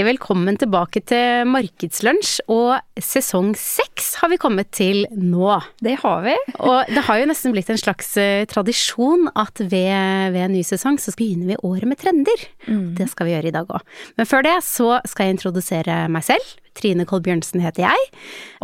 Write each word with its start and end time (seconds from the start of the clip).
Hjertelig 0.00 0.16
velkommen 0.16 0.56
tilbake 0.56 1.00
til 1.04 1.42
Markedslunsj, 1.52 2.46
og 2.48 2.78
sesong 3.04 3.50
seks 3.58 4.14
har 4.22 4.30
vi 4.32 4.38
kommet 4.40 4.70
til 4.72 5.02
nå. 5.12 5.58
Det 5.84 5.98
har 6.00 6.22
vi. 6.24 6.36
Og 6.56 6.88
det 6.88 7.02
har 7.04 7.18
jo 7.20 7.26
nesten 7.28 7.52
blitt 7.52 7.68
en 7.68 7.76
slags 7.76 8.08
eh, 8.16 8.46
tradisjon 8.48 9.28
at 9.36 9.60
ved, 9.60 10.32
ved 10.32 10.46
en 10.46 10.54
ny 10.56 10.62
sesong 10.64 10.96
så 10.96 11.12
begynner 11.18 11.50
vi 11.50 11.58
året 11.68 11.84
med 11.90 12.00
trender. 12.00 12.46
Mm. 12.64 12.94
Det 12.96 13.10
skal 13.12 13.28
vi 13.28 13.34
gjøre 13.34 13.50
i 13.50 13.52
dag 13.58 13.74
òg. 13.76 13.84
Men 14.16 14.28
før 14.30 14.46
det 14.46 14.54
så 14.64 15.02
skal 15.04 15.28
jeg 15.28 15.36
introdusere 15.36 15.98
meg 16.08 16.24
selv. 16.30 16.54
Trine 16.80 17.04
Kolbjørnsen 17.04 17.60
heter 17.60 17.90
jeg, 17.90 18.06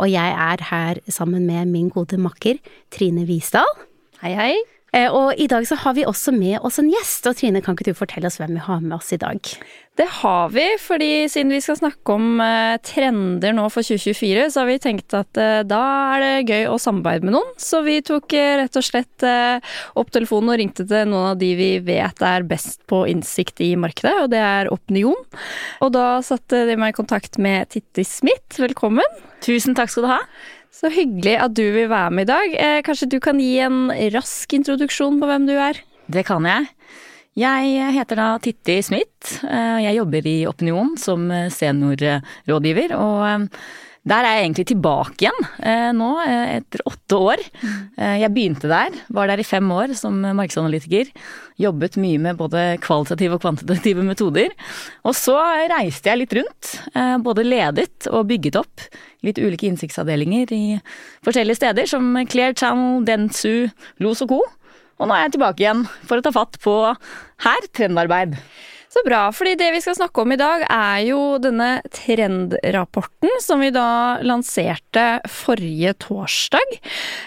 og 0.01 0.09
jeg 0.09 0.33
er 0.47 0.63
her 0.71 1.03
sammen 1.05 1.45
med 1.45 1.69
min 1.69 1.93
gode 1.93 2.17
makker 2.17 2.57
Trine 2.89 3.27
Visdal. 3.29 3.77
Hei, 4.23 4.33
hei. 4.33 4.76
Eh, 4.95 5.11
og 5.11 5.35
i 5.35 5.49
dag 5.51 5.65
så 5.67 5.75
har 5.81 5.97
vi 5.97 6.05
også 6.07 6.31
med 6.35 6.61
oss 6.65 6.79
en 6.79 6.87
gjest, 6.91 7.27
og 7.27 7.35
Trine, 7.35 7.61
kan 7.63 7.75
ikke 7.75 7.89
du 7.89 7.97
fortelle 7.97 8.29
oss 8.29 8.39
hvem 8.39 8.55
vi 8.55 8.63
har 8.63 8.79
med 8.83 8.95
oss 8.95 9.11
i 9.11 9.19
dag? 9.19 9.41
Det 9.97 10.05
har 10.19 10.51
vi, 10.53 10.63
fordi 10.79 11.25
siden 11.31 11.51
vi 11.51 11.59
skal 11.63 11.79
snakke 11.79 12.15
om 12.15 12.39
eh, 12.43 12.77
trender 12.85 13.55
nå 13.57 13.65
for 13.73 13.83
2024, 13.83 14.47
så 14.53 14.61
har 14.61 14.69
vi 14.69 14.79
tenkt 14.81 15.15
at 15.17 15.41
eh, 15.41 15.59
da 15.67 15.81
er 16.15 16.23
det 16.23 16.53
gøy 16.53 16.69
å 16.71 16.79
samarbeide 16.79 17.27
med 17.27 17.35
noen. 17.35 17.51
Så 17.59 17.81
vi 17.83 17.97
tok 18.05 18.31
rett 18.31 18.79
og 18.79 18.85
slett 18.85 19.25
opp 19.97 20.11
telefonen 20.13 20.53
og 20.53 20.59
ringte 20.61 20.85
til 20.87 21.09
noen 21.09 21.33
av 21.33 21.39
de 21.41 21.51
vi 21.57 21.71
vet 21.83 22.21
er 22.23 22.45
best 22.47 22.85
på 22.87 23.03
innsikt 23.11 23.59
i 23.65 23.73
markedet, 23.79 24.13
og 24.23 24.31
det 24.31 24.43
er 24.43 24.71
Opinion. 24.71 25.17
Og 25.83 25.91
da 25.95 26.21
satte 26.25 26.63
de 26.69 26.77
meg 26.79 26.93
i 26.93 26.99
kontakt 26.99 27.39
med 27.41 27.73
Titti 27.73 28.05
Smith. 28.07 28.61
Velkommen. 28.61 29.25
Tusen 29.43 29.75
takk 29.77 29.91
skal 29.91 30.05
du 30.05 30.11
ha. 30.11 30.21
Så 30.73 30.91
hyggelig 30.93 31.35
at 31.41 31.55
du 31.57 31.63
vil 31.73 31.89
være 31.89 32.13
med 32.13 32.27
i 32.27 32.31
dag. 32.31 32.55
Eh, 32.61 32.79
kanskje 32.85 33.09
du 33.09 33.19
kan 33.23 33.39
gi 33.41 33.57
en 33.65 33.87
rask 34.13 34.53
introduksjon 34.53 35.17
på 35.21 35.29
hvem 35.29 35.47
du 35.49 35.55
er? 35.57 35.79
Det 36.11 36.25
kan 36.27 36.45
jeg. 36.47 36.69
Jeg 37.37 37.93
heter 37.93 38.17
da 38.17 38.27
Titti 38.41 38.79
Smith. 38.85 39.39
Eh, 39.45 39.83
jeg 39.85 39.97
jobber 39.99 40.29
i 40.29 40.37
Opinion 40.49 40.95
som 40.97 41.27
seniorrådgiver. 41.53 42.95
Og 42.97 43.19
eh, 43.27 43.67
der 44.07 44.23
er 44.23 44.37
jeg 44.37 44.45
egentlig 44.45 44.65
tilbake 44.69 45.25
igjen 45.25 45.47
eh, 45.59 45.89
nå, 45.95 46.09
eh, 46.23 46.51
etter 46.57 46.83
åtte 46.87 47.19
år. 47.19 47.43
Eh, 47.97 48.15
jeg 48.21 48.31
begynte 48.35 48.69
der, 48.71 48.95
var 49.13 49.27
der 49.29 49.41
i 49.41 49.47
fem 49.47 49.67
år 49.73 49.93
som 49.99 50.21
markedsanalytiker. 50.23 51.11
Jobbet 51.59 51.97
mye 51.99 52.21
med 52.21 52.39
både 52.39 52.63
kvalitative 52.83 53.37
og 53.37 53.43
kvantitative 53.43 54.05
metoder. 54.07 54.53
Og 55.03 55.15
så 55.17 55.35
reiste 55.71 56.11
jeg 56.11 56.21
litt 56.21 56.35
rundt. 56.37 56.73
Både 57.25 57.45
ledet 57.47 58.07
og 58.11 58.27
bygget 58.29 58.59
opp 58.59 58.85
litt 59.25 59.41
ulike 59.41 59.65
innsiktsavdelinger 59.65 60.53
i 60.53 60.63
forskjellige 61.25 61.57
steder, 61.57 61.89
som 61.89 62.13
Clear 62.29 62.53
Channel, 62.53 63.01
Dentsu, 63.07 63.71
Los 64.03 64.21
og 64.23 64.35
co. 64.35 64.39
Og 64.97 65.09
nå 65.09 65.13
er 65.17 65.25
jeg 65.25 65.35
tilbake 65.35 65.65
igjen 65.65 65.83
for 66.05 66.19
å 66.19 66.25
ta 66.25 66.33
fatt 66.33 66.61
på 66.61 66.77
her 67.45 67.69
trendarbeid. 67.77 68.37
Så 68.87 69.01
bra, 69.03 69.25
fordi 69.35 69.57
det 69.59 69.67
vi 69.75 69.81
skal 69.83 69.97
snakke 69.97 70.23
om 70.23 70.31
i 70.31 70.37
dag 70.39 70.61
er 70.63 71.01
jo 71.09 71.19
denne 71.43 71.81
trendrapporten 71.91 73.33
som 73.43 73.59
vi 73.59 73.67
da 73.75 74.15
lanserte 74.23 75.03
forrige 75.27 75.91
torsdag. 76.05 76.77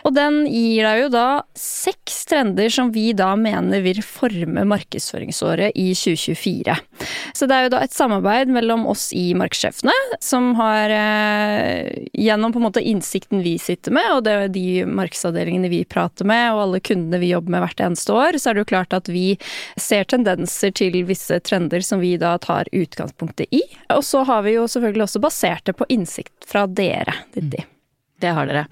Og 0.09 0.15
den 0.17 0.47
gir 0.49 0.89
deg 0.89 1.03
jo 1.03 1.11
da 1.13 1.27
seks 1.59 2.23
trender 2.31 2.73
som 2.73 2.89
vi 2.95 3.11
da 3.13 3.35
mener 3.37 3.85
vil 3.85 4.01
forme 4.01 4.65
markedsføringsåret 4.73 5.77
i 5.77 5.91
2024. 5.93 6.79
Så 7.37 7.49
det 7.51 7.59
er 7.59 7.69
jo 7.69 7.75
da 7.77 7.83
et 7.85 7.97
samarbeid 7.97 8.49
mellom 8.57 8.87
oss 8.89 9.11
i 9.13 9.29
Markedssjefene, 9.37 9.95
som 10.25 10.55
har 10.57 10.95
eh, 10.97 12.09
gjennom 12.17 12.57
på 12.57 12.63
en 12.63 12.67
måte 12.71 12.85
innsikten 12.85 13.45
vi 13.45 13.59
sitter 13.61 13.93
med, 13.99 14.09
og 14.17 14.25
det 14.25 14.37
er 14.39 14.55
de 14.57 14.67
markedsavdelingene 14.89 15.69
vi 15.73 15.85
prater 15.85 16.25
med, 16.29 16.55
og 16.55 16.65
alle 16.65 16.83
kundene 16.89 17.21
vi 17.21 17.35
jobber 17.35 17.59
med 17.59 17.67
hvert 17.67 17.87
eneste 17.91 18.17
år, 18.17 18.41
så 18.41 18.51
er 18.51 18.57
det 18.57 18.65
jo 18.65 18.73
klart 18.73 18.97
at 18.97 19.13
vi 19.13 19.29
ser 19.77 20.09
tendenser 20.09 20.73
til 20.73 21.03
visse 21.05 21.37
trender 21.37 21.50
trender 21.51 21.85
som 21.85 22.01
vi 22.03 22.15
da 22.21 22.37
tar 22.39 22.71
utgangspunktet 22.73 23.51
i. 23.51 23.63
Og 23.97 24.05
så 24.07 24.23
har 24.29 24.47
vi 24.47 24.55
jo 24.55 24.69
selvfølgelig 24.71 25.09
også 25.09 25.23
basert 25.27 25.67
det 25.67 25.77
på 25.79 25.89
innsikt 25.91 26.47
fra 26.49 26.65
dere, 26.71 27.17
Didi. 27.35 27.65
Mm. 27.67 27.77
Det 28.21 28.35
har 28.37 28.49
dere. 28.51 28.67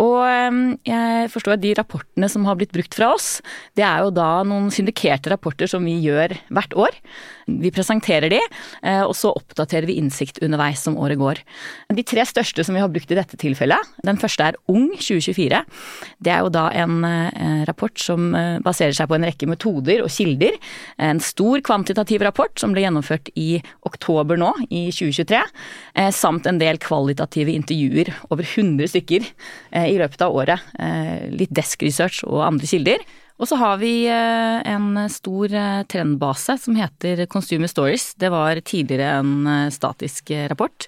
Og 0.00 0.22
jeg 0.88 1.28
forstår 1.32 1.56
at 1.56 1.62
de 1.64 1.74
rapportene 1.76 2.28
som 2.32 2.46
har 2.48 2.56
blitt 2.56 2.72
brukt 2.72 2.96
fra 2.96 3.12
oss, 3.12 3.42
det 3.76 3.84
er 3.84 4.04
jo 4.04 4.14
da 4.14 4.30
noen 4.46 4.70
syndikerte 4.72 5.32
rapporter 5.32 5.68
som 5.70 5.84
vi 5.84 5.98
gjør 6.00 6.32
hvert 6.48 6.76
år. 6.78 6.96
Vi 7.46 7.72
presenterer 7.74 8.30
de, 8.30 8.40
eh, 8.82 9.02
og 9.02 9.14
så 9.18 9.32
oppdaterer 9.34 9.86
vi 9.88 9.98
innsikt 10.00 10.40
underveis 10.44 10.82
som 10.84 10.96
året 11.00 11.18
går. 11.18 11.42
De 11.92 12.04
tre 12.06 12.24
største 12.28 12.64
som 12.64 12.76
vi 12.76 12.82
har 12.82 12.90
brukt 12.92 13.10
i 13.10 13.18
dette 13.18 13.38
tilfellet, 13.40 13.92
den 14.06 14.20
første 14.20 14.52
er 14.52 14.58
Ung 14.70 14.92
2024. 14.94 15.62
Det 16.22 16.32
er 16.32 16.44
jo 16.44 16.52
da 16.54 16.68
en 16.70 17.02
eh, 17.04 17.64
rapport 17.68 17.98
som 17.98 18.32
eh, 18.38 18.60
baserer 18.62 18.94
seg 18.96 19.10
på 19.10 19.18
en 19.18 19.26
rekke 19.26 19.48
metoder 19.50 20.04
og 20.04 20.12
kilder. 20.12 20.56
En 21.02 21.20
stor 21.22 21.60
kvantitativ 21.64 22.22
rapport 22.22 22.54
som 22.60 22.74
ble 22.74 22.86
gjennomført 22.86 23.32
i 23.34 23.60
oktober 23.88 24.38
nå, 24.40 24.52
i 24.70 24.88
2023. 24.94 25.42
Samt 26.14 26.46
en 26.48 26.60
del 26.60 26.78
kvalitative 26.82 27.52
intervjuer, 27.52 28.12
over 28.30 28.46
100 28.46 28.92
stykker 28.92 29.26
i 29.88 29.98
løpet 30.00 30.22
av 30.24 30.34
året. 30.36 30.70
Litt 31.32 31.52
desk 31.54 31.82
research 31.86 32.22
og 32.28 32.44
andre 32.46 32.68
kilder. 32.70 33.04
Og 33.40 33.48
så 33.48 33.56
har 33.58 33.78
vi 33.80 34.04
eh, 34.10 34.58
en 34.70 34.98
stor 35.10 35.52
eh, 35.56 35.82
trendbase 35.90 36.56
som 36.60 36.76
heter 36.76 37.24
Consumer 37.32 37.70
Stories. 37.70 38.12
Det 38.20 38.28
var 38.32 38.60
tidligere 38.60 39.22
en 39.22 39.46
eh, 39.48 39.70
statisk 39.72 40.30
rapport, 40.52 40.86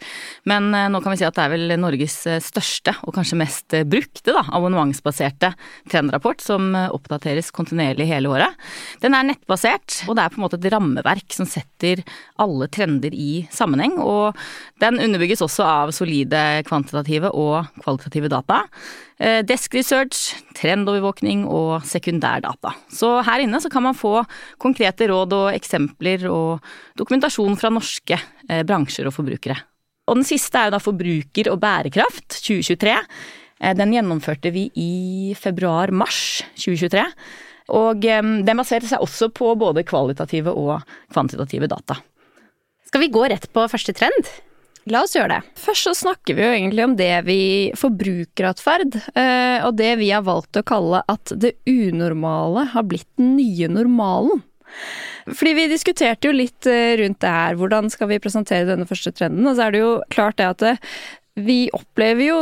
men 0.49 0.69
nå 0.71 1.01
kan 1.03 1.15
vi 1.15 1.21
si 1.21 1.27
at 1.27 1.37
det 1.37 1.45
er 1.45 1.53
vel 1.55 1.75
Norges 1.81 2.17
største 2.45 2.95
og 3.05 3.15
kanskje 3.17 3.39
mest 3.41 3.77
brukte 3.91 4.35
da, 4.35 4.45
abonnementsbaserte 4.57 5.53
trendrapport 5.91 6.43
som 6.45 6.75
oppdateres 6.75 7.51
kontinuerlig 7.55 8.07
hele 8.09 8.31
året. 8.33 8.59
Den 9.03 9.17
er 9.17 9.27
nettbasert, 9.29 10.03
og 10.09 10.17
det 10.17 10.25
er 10.25 10.35
på 10.35 10.41
en 10.41 10.45
måte 10.47 10.61
et 10.61 10.69
rammeverk 10.73 11.35
som 11.35 11.49
setter 11.49 12.05
alle 12.43 12.69
trender 12.73 13.15
i 13.17 13.45
sammenheng. 13.55 13.97
Og 14.03 14.37
den 14.83 15.01
underbygges 15.03 15.45
også 15.45 15.67
av 15.67 15.95
solide 15.97 16.65
kvantitative 16.69 17.33
og 17.35 17.73
kvalitative 17.83 18.31
data. 18.33 18.65
Eh, 19.15 19.45
desk 19.47 19.77
research, 19.77 20.33
trendovervåkning 20.59 21.45
og 21.47 21.85
sekundærdata. 21.87 22.73
Så 22.91 23.21
her 23.23 23.45
inne 23.45 23.61
så 23.63 23.71
kan 23.71 23.85
man 23.87 23.95
få 23.95 24.25
konkrete 24.59 25.07
råd 25.07 25.37
og 25.37 25.53
eksempler 25.55 26.27
og 26.27 26.65
dokumentasjon 26.99 27.55
fra 27.61 27.71
norske 27.71 28.19
eh, 28.19 28.65
bransjer 28.67 29.07
og 29.07 29.15
forbrukere. 29.15 29.57
Og 30.11 30.19
den 30.19 30.27
siste 30.27 30.59
er 30.59 30.69
jo 30.69 30.75
da 30.75 30.83
Forbruker 30.83 31.53
og 31.53 31.61
bærekraft 31.63 32.41
2023. 32.41 32.97
Eh, 33.63 33.77
den 33.79 33.95
gjennomførte 33.95 34.51
vi 34.51 34.67
i 34.75 35.35
februar-mars 35.39 36.43
2023. 36.59 37.07
Og 37.75 38.03
den 38.03 38.59
baserte 38.59 38.91
seg 38.91 39.01
også 39.01 39.31
på 39.33 39.55
både 39.57 39.87
kvalitative 39.89 40.53
og 40.53 40.83
kvantitative 41.15 41.71
data. 41.71 41.97
Skal 42.85 43.07
vi 43.07 43.15
gå 43.15 43.23
rett 43.31 43.47
på 43.55 43.65
første 43.73 43.95
trend? 43.97 44.29
La 44.93 45.01
oss 45.05 45.15
gjøre 45.17 45.39
det. 45.39 45.53
Først 45.57 45.89
så 45.89 45.95
snakker 45.97 46.37
vi 46.37 46.45
jo 46.45 46.53
egentlig 46.53 46.85
om 46.85 46.97
det 46.99 47.13
vi 47.25 47.39
forbrukeratferd, 47.81 48.99
eh, 49.17 49.65
og 49.65 49.79
det 49.79 49.95
vi 50.03 50.11
har 50.13 50.27
valgt 50.27 50.61
å 50.61 50.65
kalle 50.67 51.01
at 51.09 51.33
det 51.41 51.55
unormale 51.69 52.67
har 52.75 52.85
blitt 52.89 53.09
den 53.21 53.33
nye 53.39 53.71
normalen. 53.73 54.45
Fordi 55.25 55.55
vi 55.57 55.71
diskuterte 55.71 56.29
jo 56.29 56.37
litt 56.37 56.69
eh, 56.69 56.99
rundt 57.01 57.23
det 57.25 57.33
her, 57.33 57.57
hvordan 57.57 57.89
skal 57.93 58.11
vi 58.11 58.21
presentere 58.21 58.69
denne 58.69 58.89
første 58.89 59.15
trenden? 59.17 59.47
Og 59.49 59.57
så 59.57 59.69
er 59.69 59.73
det 59.73 59.81
jo 59.81 59.93
klart 60.13 60.37
det 60.41 60.51
at 60.51 60.65
det, 60.67 60.75
vi 61.35 61.67
opplever 61.75 62.29
jo 62.29 62.37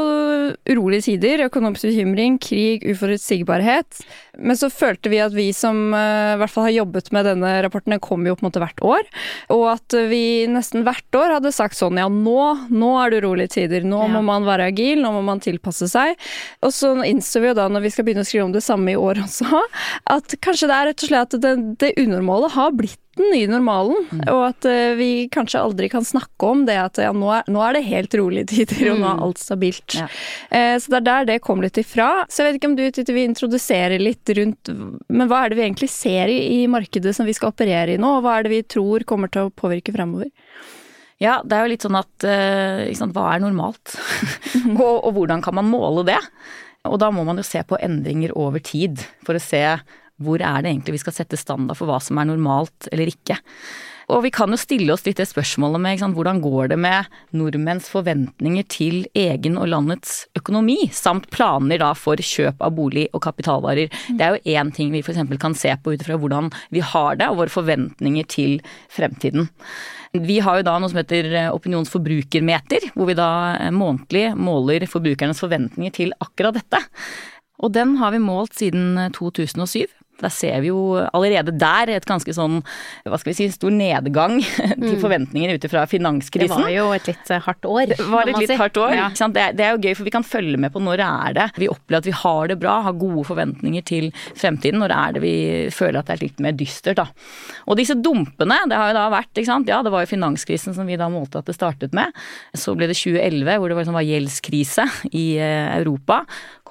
urolige 0.68 1.06
tider, 1.06 1.46
økonomisk 1.46 1.86
bekymring, 1.88 2.36
krig, 2.42 2.82
uforutsigbarhet. 2.84 4.02
Men 4.36 4.58
så 4.60 4.68
følte 4.72 5.08
vi 5.08 5.20
at 5.24 5.32
vi 5.32 5.46
som 5.56 5.94
uh, 5.96 6.34
i 6.34 6.40
hvert 6.40 6.52
fall 6.52 6.66
har 6.68 6.74
jobbet 6.82 7.08
med 7.16 7.24
denne 7.30 7.54
rapporten, 7.64 7.94
den 7.94 8.02
kommer 8.04 8.28
jo 8.28 8.36
på 8.36 8.44
en 8.44 8.50
måte 8.50 8.60
hvert 8.60 8.84
år. 8.84 9.08
Og 9.56 9.64
at 9.72 9.96
vi 10.10 10.44
nesten 10.50 10.84
hvert 10.84 11.16
år 11.16 11.38
hadde 11.38 11.54
sagt 11.56 11.78
sånn 11.78 12.00
ja, 12.00 12.08
nå, 12.12 12.68
nå 12.68 12.92
er 13.00 13.12
det 13.14 13.22
urolige 13.24 13.54
tider. 13.56 13.88
Nå 13.88 14.02
ja. 14.04 14.10
må 14.12 14.24
man 14.28 14.44
være 14.48 14.68
agil, 14.74 15.00
nå 15.00 15.14
må 15.16 15.24
man 15.24 15.40
tilpasse 15.40 15.88
seg. 15.92 16.20
Og 16.60 16.76
så 16.76 16.92
innså 17.08 17.40
vi 17.40 17.52
jo 17.52 17.56
da, 17.62 17.70
når 17.72 17.86
vi 17.86 17.94
skal 17.94 18.08
begynne 18.08 18.26
å 18.26 18.28
skrive 18.28 18.50
om 18.50 18.56
det 18.56 18.64
samme 18.66 18.92
i 18.92 18.98
år 19.00 19.24
også, 19.24 19.64
at 20.12 20.36
kanskje 20.44 20.68
det 20.68 20.76
er 20.76 20.90
rett 20.90 21.06
og 21.06 21.14
slett 21.14 21.38
at 21.38 21.44
det, 21.46 21.56
det 21.80 21.94
unormale 22.02 22.52
har 22.52 22.76
blitt 22.76 23.00
den 23.18 23.28
nye 23.32 23.48
normalen, 23.50 24.06
mm. 24.08 24.22
og 24.32 24.42
at 24.46 24.66
uh, 24.68 24.94
vi 24.96 25.26
kanskje 25.32 25.60
aldri 25.60 25.88
kan 25.92 26.04
snakke 26.06 26.48
om 26.48 26.64
det 26.68 26.78
at 26.80 27.00
ja, 27.02 27.10
nå 27.12 27.28
er, 27.36 27.48
nå 27.52 27.60
er 27.64 27.76
det 27.76 27.84
helt 27.88 28.16
rolige 28.16 28.48
tider, 28.52 28.92
og 28.94 29.02
nå 29.02 29.08
er 29.08 29.18
mm. 29.18 29.24
alt 29.26 29.42
stabilt. 29.42 29.96
Ja. 29.98 30.08
Uh, 30.48 30.76
så 30.80 30.94
det 30.94 31.00
er 31.00 31.08
der 31.08 31.28
det 31.32 31.38
kom 31.44 31.64
litt 31.64 31.80
ifra. 31.80 32.10
Så 32.32 32.42
jeg 32.42 32.50
vet 32.50 32.60
ikke 32.60 32.70
om 32.72 32.78
du 32.78 32.84
Titte, 32.92 33.14
vil 33.16 33.28
introdusere 33.28 33.96
litt 34.00 34.28
rundt 34.36 34.68
Men 35.08 35.28
hva 35.30 35.44
er 35.44 35.52
det 35.52 35.56
vi 35.58 35.64
egentlig 35.64 35.88
ser 35.92 36.28
i, 36.28 36.38
i 36.62 36.68
markedet 36.70 37.14
som 37.16 37.28
vi 37.28 37.34
skal 37.36 37.52
operere 37.52 37.94
i 37.94 38.00
nå, 38.00 38.18
og 38.18 38.26
hva 38.26 38.38
er 38.38 38.46
det 38.46 38.52
vi 38.52 38.64
tror 38.76 39.06
kommer 39.08 39.32
til 39.32 39.48
å 39.48 39.54
påvirke 39.54 39.94
fremover? 39.94 40.28
Ja, 41.22 41.38
det 41.46 41.54
er 41.54 41.66
jo 41.66 41.70
litt 41.70 41.84
sånn 41.86 42.00
at 42.00 42.26
uh, 42.26 42.82
sant, 42.98 43.14
hva 43.14 43.30
er 43.34 43.44
normalt? 43.44 43.94
og, 44.74 44.96
og 44.96 45.10
hvordan 45.16 45.44
kan 45.44 45.56
man 45.60 45.70
måle 45.70 46.04
det? 46.08 46.20
Og 46.88 46.98
da 46.98 47.12
må 47.14 47.22
man 47.26 47.38
jo 47.38 47.46
se 47.46 47.62
på 47.62 47.78
endringer 47.78 48.34
over 48.38 48.62
tid 48.64 49.04
for 49.22 49.38
å 49.38 49.42
se 49.42 49.62
hvor 50.24 50.42
er 50.42 50.62
det 50.62 50.72
egentlig 50.72 50.98
vi 50.98 51.02
skal 51.04 51.16
sette 51.16 51.40
standard 51.40 51.78
for 51.78 51.90
hva 51.90 51.98
som 52.02 52.20
er 52.20 52.30
normalt 52.30 52.90
eller 52.92 53.10
ikke. 53.12 53.38
Og 54.12 54.24
vi 54.26 54.32
kan 54.34 54.50
jo 54.52 54.58
stille 54.60 54.92
oss 54.92 55.04
litt 55.06 55.20
det 55.20 55.28
spørsmålet 55.30 55.80
med 55.80 56.00
sant, 56.00 56.16
hvordan 56.16 56.40
går 56.42 56.72
det 56.72 56.78
med 56.80 57.08
nordmenns 57.36 57.88
forventninger 57.92 58.66
til 58.70 59.06
egen 59.16 59.56
og 59.60 59.70
landets 59.72 60.26
økonomi, 60.38 60.78
samt 60.92 61.30
planer 61.32 61.80
da 61.80 61.92
for 61.96 62.20
kjøp 62.20 62.60
av 62.64 62.74
bolig 62.76 63.06
og 63.12 63.22
kapitalvarer. 63.24 63.88
Mm. 63.88 64.18
Det 64.18 64.26
er 64.26 64.36
jo 64.36 64.58
én 64.58 64.74
ting 64.74 64.92
vi 64.92 65.02
f.eks. 65.04 65.22
kan 65.40 65.56
se 65.56 65.72
på 65.80 65.94
ut 65.94 66.04
fra 66.04 66.18
hvordan 66.20 66.52
vi 66.74 66.84
har 66.92 67.18
det 67.20 67.30
og 67.30 67.40
våre 67.40 67.54
forventninger 67.54 68.28
til 68.28 68.58
fremtiden. 68.92 69.48
Vi 70.12 70.42
har 70.44 70.60
jo 70.60 70.66
da 70.66 70.76
noe 70.76 70.92
som 70.92 71.00
heter 71.00 71.30
opinionsforbrukermeter, 71.54 72.90
hvor 72.92 73.08
vi 73.08 73.16
da 73.16 73.30
månedlig 73.72 74.26
måler 74.36 74.84
forbrukernes 74.90 75.40
forventninger 75.40 75.94
til 76.02 76.12
akkurat 76.20 76.58
dette. 76.58 76.82
Og 77.62 77.72
den 77.72 77.96
har 77.96 78.12
vi 78.12 78.20
målt 78.20 78.58
siden 78.58 78.98
2007. 79.16 79.86
Der 80.22 80.32
ser 80.32 80.60
vi 80.62 80.70
jo 80.70 80.96
allerede 81.12 81.54
der 81.58 81.90
et 81.96 82.06
ganske 82.08 82.34
sånn, 82.34 82.60
hva 83.06 83.18
skal 83.20 83.32
vi 83.32 83.36
si, 83.40 83.48
stor 83.54 83.72
nedgang 83.74 84.38
til 84.42 84.96
mm. 84.96 85.00
forventninger 85.02 85.56
ut 85.56 85.66
ifra 85.68 85.84
finanskrisen. 85.90 86.54
Det 86.54 86.68
var 86.68 86.74
jo 86.74 86.86
et 86.96 87.10
litt 87.10 87.32
eh, 87.32 87.42
hardt 87.46 87.68
år. 87.68 87.92
Det 87.92 88.08
var 88.08 88.30
et 88.30 88.40
litt 88.40 88.52
si. 88.54 88.58
hardt 88.60 88.80
år. 88.80 88.94
Ja. 88.98 89.08
Det, 89.12 89.44
er, 89.44 89.56
det, 89.58 89.66
er, 89.66 89.76
jo 89.76 89.82
gøy, 89.82 89.96
for 89.98 90.08
vi 90.08 90.14
kan 90.14 90.26
følge 90.26 90.60
med 90.60 90.74
på 90.74 90.82
når 90.82 91.02
det 91.02 91.08
er 91.08 91.36
det. 91.40 91.48
Vi 91.64 91.70
opplever 91.72 92.02
at 92.02 92.08
vi 92.08 92.16
har 92.22 92.52
det 92.52 92.58
bra, 92.62 92.78
har 92.86 92.98
gode 93.00 93.26
forventninger 93.28 93.86
til 93.88 94.10
fremtiden. 94.38 94.80
Når 94.82 94.92
det 94.92 95.00
er 95.00 95.16
det 95.16 95.24
vi 95.24 95.36
føler 95.74 96.00
at 96.00 96.10
det 96.10 96.16
er 96.16 96.24
litt 96.26 96.42
mer 96.44 96.56
dystert, 96.56 97.00
da. 97.02 97.08
Og 97.66 97.78
disse 97.78 97.96
dumpene, 97.98 98.58
det 98.70 98.78
har 98.78 98.92
jo 98.92 98.98
da 98.98 99.06
vært, 99.12 99.32
ikke 99.34 99.50
sant. 99.50 99.70
Ja, 99.70 99.82
det 99.84 99.92
var 99.94 100.06
jo 100.06 100.12
finanskrisen 100.12 100.76
som 100.76 100.88
vi 100.88 100.98
da 101.00 101.10
målte 101.12 101.42
at 101.42 101.50
det 101.50 101.56
startet 101.58 101.96
med. 101.96 102.14
Så 102.56 102.76
ble 102.78 102.90
det 102.90 102.98
2011 102.98 103.58
hvor 103.58 103.70
det 103.70 103.76
var, 103.76 103.84
liksom, 103.84 103.98
var 103.98 104.08
gjeldskrise 104.08 104.88
i 105.12 105.26
eh, 105.42 105.70
Europa 105.80 106.22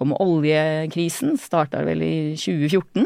kom 0.01 0.15
oljekrisen, 0.17 1.35
starta 1.37 1.83
vel 1.85 2.01
i 2.01 2.15
2014. 2.39 3.05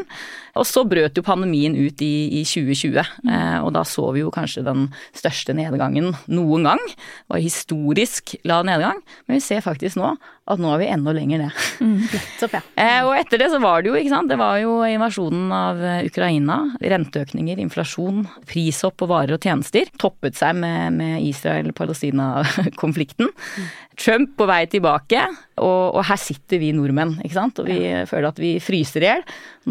Og 0.56 0.66
så 0.68 0.84
brøt 0.88 1.16
jo 1.18 1.24
pandemien 1.26 1.76
ut 1.76 2.02
i, 2.04 2.40
i 2.40 2.44
2020, 2.46 3.00
eh, 3.02 3.58
og 3.62 3.72
da 3.76 3.84
så 3.86 4.08
vi 4.14 4.24
jo 4.24 4.32
kanskje 4.34 4.64
den 4.66 4.88
største 5.16 5.56
nedgangen 5.56 6.14
noen 6.26 6.68
gang. 6.68 6.82
Det 6.86 7.34
var 7.34 7.44
historisk 7.44 8.36
lav 8.48 8.66
nedgang, 8.68 9.02
men 9.26 9.38
vi 9.38 9.44
ser 9.44 9.64
faktisk 9.64 10.00
nå 10.00 10.14
at 10.46 10.60
nå 10.62 10.68
er 10.70 10.78
vi 10.78 10.86
enda 10.94 11.10
lenger 11.14 11.40
ned. 11.42 11.50
Mm, 11.82 12.02
nettopp, 12.12 12.52
ja. 12.54 12.60
eh, 12.78 13.02
og 13.02 13.16
etter 13.18 13.38
det 13.42 13.48
så 13.50 13.58
var 13.62 13.82
det 13.82 13.90
jo, 13.90 13.96
ikke 13.98 14.12
sant, 14.12 14.30
det 14.30 14.38
var 14.38 14.60
jo 14.62 14.76
invasjonen 14.86 15.50
av 15.54 15.80
eh, 15.82 16.06
Ukraina, 16.06 16.58
renteøkninger, 16.78 17.58
inflasjon, 17.64 18.26
prishopp 18.46 18.96
på 19.02 19.08
varer 19.10 19.34
og 19.36 19.42
tjenester. 19.42 19.90
Toppet 19.98 20.38
seg 20.38 20.54
med, 20.62 20.94
med 21.00 21.22
Israel-Palestina-konflikten. 21.26 23.26
Mm. 23.32 23.66
Trump 23.96 24.36
på 24.36 24.44
vei 24.46 24.66
tilbake, 24.70 25.22
og, 25.56 25.96
og, 25.96 26.04
her 26.04 26.18
sitter 26.20 26.60
vi 26.60 26.68
nordmenn, 26.76 27.14
ikke 27.24 27.38
sant. 27.38 27.58
Og 27.62 27.66
vi 27.70 27.78
ja. 27.80 28.04
føler 28.06 28.28
at 28.28 28.38
vi 28.38 28.60
fryser 28.62 29.02
i 29.02 29.08
hjel. 29.08 29.22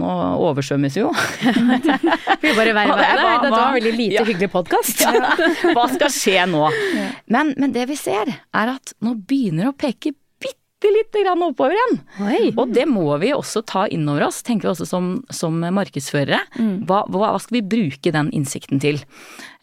Nå 0.01 0.09
oversvømmes 0.49 0.97
jo. 0.97 1.11
vi 2.41 2.55
bare 2.57 2.73
være 2.73 2.89
med 2.89 2.99
det. 2.99 3.11
Dette 3.13 3.51
var 3.53 3.69
en 3.69 3.77
veldig 3.77 3.93
lite 3.95 4.17
ja. 4.17 4.25
hyggelig 4.27 4.49
podkast. 4.51 5.05
Hva 5.71 5.85
skal 5.93 6.11
skje 6.11 6.43
nå? 6.51 6.65
Men, 7.33 7.53
men 7.57 7.71
det 7.73 7.87
vi 7.89 7.95
ser, 7.97 8.27
er 8.27 8.67
at 8.75 8.93
nå 9.03 9.15
begynner 9.27 9.69
å 9.69 9.77
peke 9.77 10.11
bitte 10.85 11.19
lite 11.19 11.23
grann 11.23 11.43
oppover 11.43 11.75
igjen. 11.75 11.97
Oi. 12.21 12.53
Og 12.57 12.73
det 12.73 12.85
må 12.89 13.17
vi 13.21 13.31
også 13.33 13.63
ta 13.65 13.85
inn 13.87 14.07
over 14.09 14.27
oss, 14.27 14.41
tenker 14.43 14.67
vi 14.67 14.73
også 14.73 14.87
som, 14.89 15.23
som 15.33 15.57
markedsførere. 15.59 16.39
Mm. 16.57 16.85
Hva, 16.87 17.03
hva, 17.11 17.33
skal 17.39 17.59
vi 17.59 17.65
bruke 17.75 18.13
den 18.13 18.31
innsikten 18.35 18.81
til? 18.81 19.01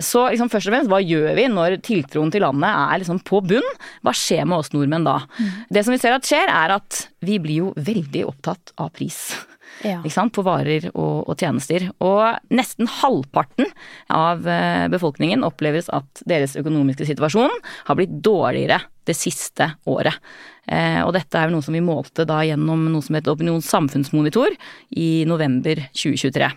Så 0.03 0.29
liksom, 0.31 0.51
først 0.53 0.69
og 0.69 0.75
fremst, 0.75 0.91
hva 0.91 1.03
gjør 1.03 1.33
vi 1.39 1.47
når 1.53 1.79
tiltroen 1.85 2.33
til 2.33 2.45
landet 2.45 2.71
er 2.73 3.03
liksom 3.03 3.23
på 3.27 3.43
bunn? 3.45 3.71
Hva 4.03 4.15
skjer 4.17 4.47
med 4.49 4.63
oss 4.63 4.73
nordmenn 4.75 5.07
da? 5.07 5.21
Mm. 5.39 5.55
Det 5.71 5.87
som 5.87 5.95
vi 5.95 6.03
ser 6.03 6.17
at 6.17 6.29
skjer, 6.29 6.51
er 6.51 6.77
at 6.79 7.07
vi 7.23 7.39
blir 7.43 7.67
jo 7.67 7.73
veldig 7.79 8.27
opptatt 8.33 8.75
av 8.83 8.93
pris. 8.97 9.31
Ja. 9.83 10.03
På 10.37 10.45
varer 10.47 10.91
og, 10.93 11.29
og, 11.29 11.35
tjenester. 11.39 11.89
Og 12.05 12.55
nesten 12.55 12.89
halvparten 13.01 13.71
av 14.13 14.47
eh, 14.49 14.87
befolkningen 14.93 15.47
oppleves 15.47 15.91
at 15.93 16.23
deres 16.29 16.57
økonomiske 16.61 17.09
situasjon 17.09 17.55
har 17.89 17.99
blitt 17.99 18.15
dårligere 18.25 18.83
det 19.09 19.17
siste 19.19 19.73
året. 19.91 20.15
Eh, 20.71 21.01
og 21.03 21.15
dette 21.17 21.39
er 21.39 21.51
noe 21.51 21.65
som 21.65 21.75
vi 21.75 21.83
målte 21.85 22.27
da 22.29 22.43
gjennom 22.47 22.87
noe 22.93 23.03
som 23.05 23.17
heter 23.19 23.35
Opinions 23.35 23.71
samfunnsmonitor 23.71 24.55
i 24.95 25.25
november 25.29 25.81
2023. 25.91 26.53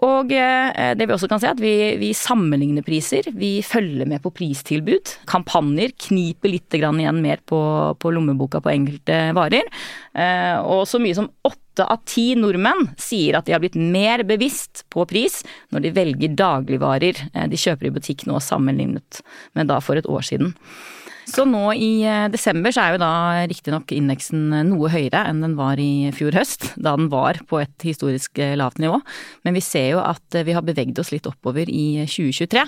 Og 0.00 0.30
eh, 0.32 0.92
det 0.96 1.04
vi 1.04 1.12
også 1.12 1.28
kan 1.28 1.40
se, 1.42 1.48
si 1.48 1.52
at 1.52 1.60
vi, 1.60 1.74
vi, 2.00 2.12
sammenligner 2.16 2.84
priser. 2.86 3.26
Vi 3.36 3.58
følger 3.66 4.08
med 4.08 4.22
på 4.24 4.32
pristilbud. 4.32 5.16
Kampanjer 5.28 5.92
kniper 6.06 6.54
litt 6.54 6.76
igjen 6.78 7.20
mer 7.20 7.42
på, 7.44 7.60
på 8.00 8.12
lommeboka 8.14 8.62
på 8.64 8.72
enkelte 8.72 9.18
varer. 9.36 9.66
Eh, 10.14 10.56
og 10.62 10.86
så 10.88 11.02
mye 11.02 11.18
som 11.18 11.28
åtte 11.44 11.84
av 11.84 12.00
ti 12.08 12.30
nordmenn 12.36 12.88
sier 13.00 13.36
at 13.36 13.46
de 13.46 13.54
har 13.54 13.60
blitt 13.62 13.76
mer 13.76 14.24
bevisst 14.28 14.84
på 14.92 15.04
pris 15.08 15.38
når 15.72 15.84
de 15.84 15.92
velger 15.96 16.34
dagligvarer 16.36 17.20
de 17.48 17.60
kjøper 17.60 17.88
i 17.88 17.92
butikk 17.94 18.26
nå 18.28 18.40
sammenlignet 18.42 19.22
med 19.56 19.70
da 19.70 19.78
for 19.84 20.00
et 20.00 20.08
år 20.10 20.26
siden. 20.26 20.52
Så 21.30 21.44
nå 21.46 21.62
i 21.78 22.02
eh, 22.08 22.26
desember 22.32 22.72
så 22.74 22.82
er 22.82 22.94
jo 22.94 23.00
da 23.02 23.12
riktignok 23.50 23.92
indeksen 23.94 24.48
eh, 24.56 24.64
noe 24.66 24.90
høyere 24.90 25.22
enn 25.28 25.42
den 25.44 25.54
var 25.58 25.78
i 25.78 26.10
fjor 26.16 26.34
høst, 26.34 26.72
da 26.84 26.96
den 26.98 27.10
var 27.12 27.38
på 27.50 27.60
et 27.62 27.86
historisk 27.86 28.40
eh, 28.42 28.56
lavt 28.58 28.80
nivå. 28.82 28.98
Men 29.46 29.56
vi 29.56 29.62
ser 29.64 29.92
jo 29.92 30.02
at 30.02 30.40
vi 30.46 30.56
har 30.56 30.66
beveget 30.66 30.98
oss 31.02 31.12
litt 31.14 31.28
oppover 31.30 31.70
i 31.70 32.02
2023. 32.10 32.64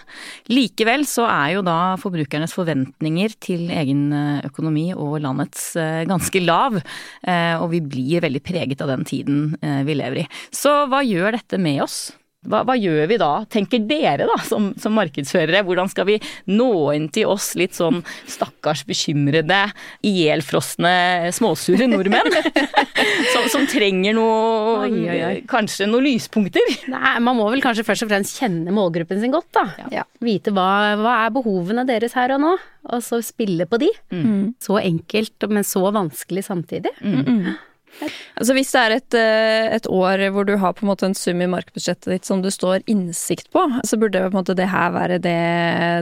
Likevel 0.53 1.07
så 1.11 1.27
er 1.27 1.57
jo 1.57 1.67
da 1.67 1.97
forbrukernes 2.03 2.55
forventninger 2.55 3.35
til 3.43 3.67
egen 3.73 4.11
økonomi 4.47 4.91
og 4.95 5.19
landets 5.25 5.73
ganske 6.09 6.43
lav, 6.43 6.79
og 6.79 7.67
vi 7.73 7.81
blir 7.85 8.25
veldig 8.25 8.43
preget 8.45 8.83
av 8.85 8.93
den 8.93 9.07
tiden 9.09 9.45
vi 9.87 9.97
lever 9.99 10.25
i. 10.25 10.27
Så 10.55 10.73
hva 10.91 11.03
gjør 11.07 11.39
dette 11.39 11.61
med 11.63 11.83
oss? 11.85 12.01
Hva, 12.43 12.65
hva, 12.67 12.75
gjør 12.75 13.07
vi 13.07 13.17
da, 13.23 13.31
tenker 13.47 13.85
dere 13.87 14.27
da, 14.27 14.35
som, 14.43 14.73
som, 14.83 14.97
markedsførere? 14.99 15.61
Hvordan 15.63 15.87
skal 15.93 16.09
vi 16.09 16.17
nå 16.51 16.73
inn 16.97 17.07
til 17.15 17.31
oss 17.31 17.53
litt 17.59 17.77
sånn 17.79 18.01
stakkars 18.27 18.83
bekymrede, 18.89 19.61
ihjelfrosne, 20.03 21.31
småsure 21.39 21.87
nordmenn? 21.87 22.35
som, 23.33 23.47
som, 23.47 23.69
trenger 23.71 24.19
noe 24.19 24.89
oi, 24.89 24.91
oi, 25.07 25.21
oi. 25.29 25.33
Kanskje 25.47 25.87
noen 25.87 26.09
lyspunkter? 26.09 26.67
Nei, 26.91 27.15
man 27.23 27.39
må 27.39 27.47
vel 27.55 27.63
kanskje 27.63 27.87
først 27.87 28.09
og 28.09 28.11
fremst 28.11 28.43
kjenne 28.43 28.75
målgruppen 28.75 29.23
sin 29.23 29.35
godt, 29.35 29.53
da. 29.55 29.67
Ja. 29.95 30.07
Vite 30.23 30.51
hva, 30.51 30.97
hva, 30.99 31.21
er 31.23 31.35
behovene 31.39 31.87
deres 31.87 32.19
her 32.19 32.35
og 32.35 32.43
nå, 32.43 32.57
og 32.91 33.07
så 33.07 33.23
spille 33.23 33.71
på 33.71 33.79
de. 33.85 33.95
Mm. 34.11 34.55
Så 34.59 34.83
enkelt, 34.83 35.47
men 35.47 35.63
så 35.67 35.87
vanskelig 35.95 36.49
samtidig. 36.51 36.91
Mm. 37.07 37.53
Altså 38.01 38.55
Hvis 38.57 38.73
det 38.73 38.81
er 38.83 38.95
et, 38.97 39.17
eh, 39.19 39.67
et, 39.77 39.87
år 39.93 40.23
hvor 40.35 40.47
du 40.49 40.55
har 40.59 40.75
på 40.75 40.85
en 40.87 40.91
måte 40.91 41.07
en 41.07 41.17
sum 41.17 41.43
i 41.45 41.49
markedsbudsjettet 41.51 42.09
ditt 42.11 42.29
som 42.29 42.43
du 42.43 42.49
står 42.53 42.83
innsikt 42.91 43.51
på, 43.55 43.65
så 43.85 43.99
burde 44.01 44.23
på 44.25 44.33
en 44.33 44.39
måte 44.39 44.57
det 44.59 44.69
her 44.73 44.93
være 44.95 45.19
det, 45.23 45.37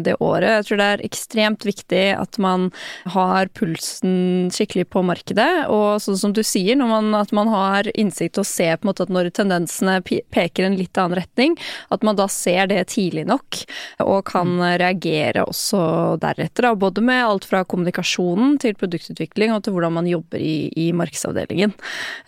det, 0.06 0.16
året. 0.22 0.60
Jeg 0.60 0.68
tror 0.68 0.80
det 0.80 0.88
er 0.88 1.04
ekstremt 1.06 1.66
viktig 1.66 2.04
at 2.14 2.38
man 2.42 2.68
har 3.12 3.50
pulsen 3.56 4.50
skikkelig 4.54 4.86
på 4.94 5.02
markedet. 5.06 5.48
Og 5.72 6.00
sånn 6.04 6.20
som 6.20 6.34
du 6.36 6.42
sier, 6.46 6.78
man, 6.80 7.12
at 7.18 7.34
man 7.36 7.50
har 7.52 7.90
innsikt 7.98 8.40
og 8.40 8.48
ser 8.48 8.78
på 8.78 8.86
en 8.86 8.92
måte 8.92 9.06
at 9.06 9.12
når 9.12 9.32
tendensene 9.36 9.98
peker 10.06 10.68
en 10.68 10.78
litt 10.78 10.96
annen 11.00 11.20
retning, 11.20 11.58
at 11.90 12.06
man 12.06 12.18
da 12.18 12.28
ser 12.30 12.70
det 12.70 12.86
tidlig 12.94 13.26
nok 13.28 13.62
og 14.04 14.24
kan 14.30 14.48
mm. 14.56 14.64
reagere 14.80 15.44
også 15.48 15.82
deretter. 16.22 16.68
Da, 16.68 16.74
både 16.78 17.04
med 17.04 17.24
alt 17.24 17.46
fra 17.48 17.64
kommunikasjonen 17.64 18.58
til 18.62 18.76
produktutvikling 18.78 19.54
og 19.54 19.64
til 19.64 19.76
hvordan 19.76 19.98
man 19.98 20.08
jobber 20.10 20.40
i, 20.40 20.70
i 20.78 20.90
markedsavdelingen. 20.96 21.74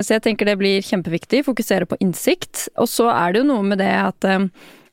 Så 0.01 0.17
jeg 0.17 0.25
tenker 0.27 0.49
det 0.49 0.59
blir 0.61 0.85
kjempeviktig. 0.87 1.45
Fokusere 1.49 1.89
på 1.89 1.99
innsikt. 2.05 2.69
Og 2.81 2.91
så 2.91 3.09
er 3.13 3.33
det 3.33 3.43
jo 3.43 3.51
noe 3.51 3.67
med 3.67 3.83
det 3.83 3.93
at 3.99 4.29
eh, 4.29 4.49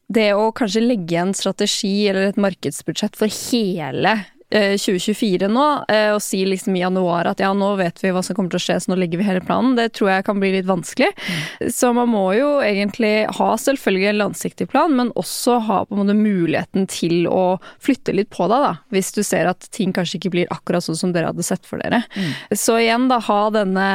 det 0.10 0.32
å 0.34 0.50
kanskje 0.56 0.86
legge 0.86 1.22
en 1.22 1.36
strategi 1.38 2.10
eller 2.10 2.32
et 2.32 2.42
markedsbudsjett 2.42 3.18
for 3.20 3.32
hele 3.52 4.18
2024 4.52 5.46
eh, 5.46 5.52
nå, 5.54 5.66
eh, 5.88 6.10
og 6.16 6.22
si 6.26 6.42
liksom 6.48 6.76
i 6.76 6.82
januar 6.82 7.30
at 7.30 7.42
ja, 7.44 7.52
nå 7.54 7.76
vet 7.78 8.02
vi 8.02 8.12
hva 8.14 8.24
som 8.26 8.38
kommer 8.38 8.50
til 8.54 8.58
å 8.58 8.64
skje, 8.64 8.80
så 8.82 8.92
nå 8.92 8.98
legger 8.98 9.22
vi 9.22 9.28
hele 9.28 9.44
planen, 9.46 9.76
det 9.78 9.92
tror 9.98 10.10
jeg 10.14 10.26
kan 10.26 10.42
bli 10.42 10.52
litt 10.56 10.70
vanskelig. 10.70 11.12
Mm. 11.14 11.70
Så 11.76 11.92
man 11.94 12.10
må 12.10 12.26
jo 12.38 12.50
egentlig 12.66 13.14
ha 13.38 13.50
selvfølgelig 13.62 14.10
en 14.10 14.22
langsiktig 14.24 14.70
plan, 14.72 14.96
men 14.98 15.14
også 15.20 15.60
ha 15.70 15.84
på 15.86 15.96
en 15.96 16.02
måte 16.02 16.18
muligheten 16.18 16.90
til 16.90 17.30
å 17.30 17.60
flytte 17.84 18.16
litt 18.18 18.32
på 18.34 18.50
deg, 18.50 18.66
da. 18.66 18.74
Hvis 18.96 19.14
du 19.14 19.22
ser 19.26 19.52
at 19.52 19.70
ting 19.76 19.94
kanskje 19.96 20.18
ikke 20.20 20.34
blir 20.34 20.54
akkurat 20.54 20.86
sånn 20.86 20.98
som 20.98 21.14
dere 21.14 21.30
hadde 21.30 21.46
sett 21.46 21.70
for 21.70 21.82
dere. 21.84 22.02
Mm. 22.18 22.34
Så 22.58 22.80
igjen, 22.82 23.10
da, 23.12 23.22
ha 23.30 23.42
denne 23.54 23.90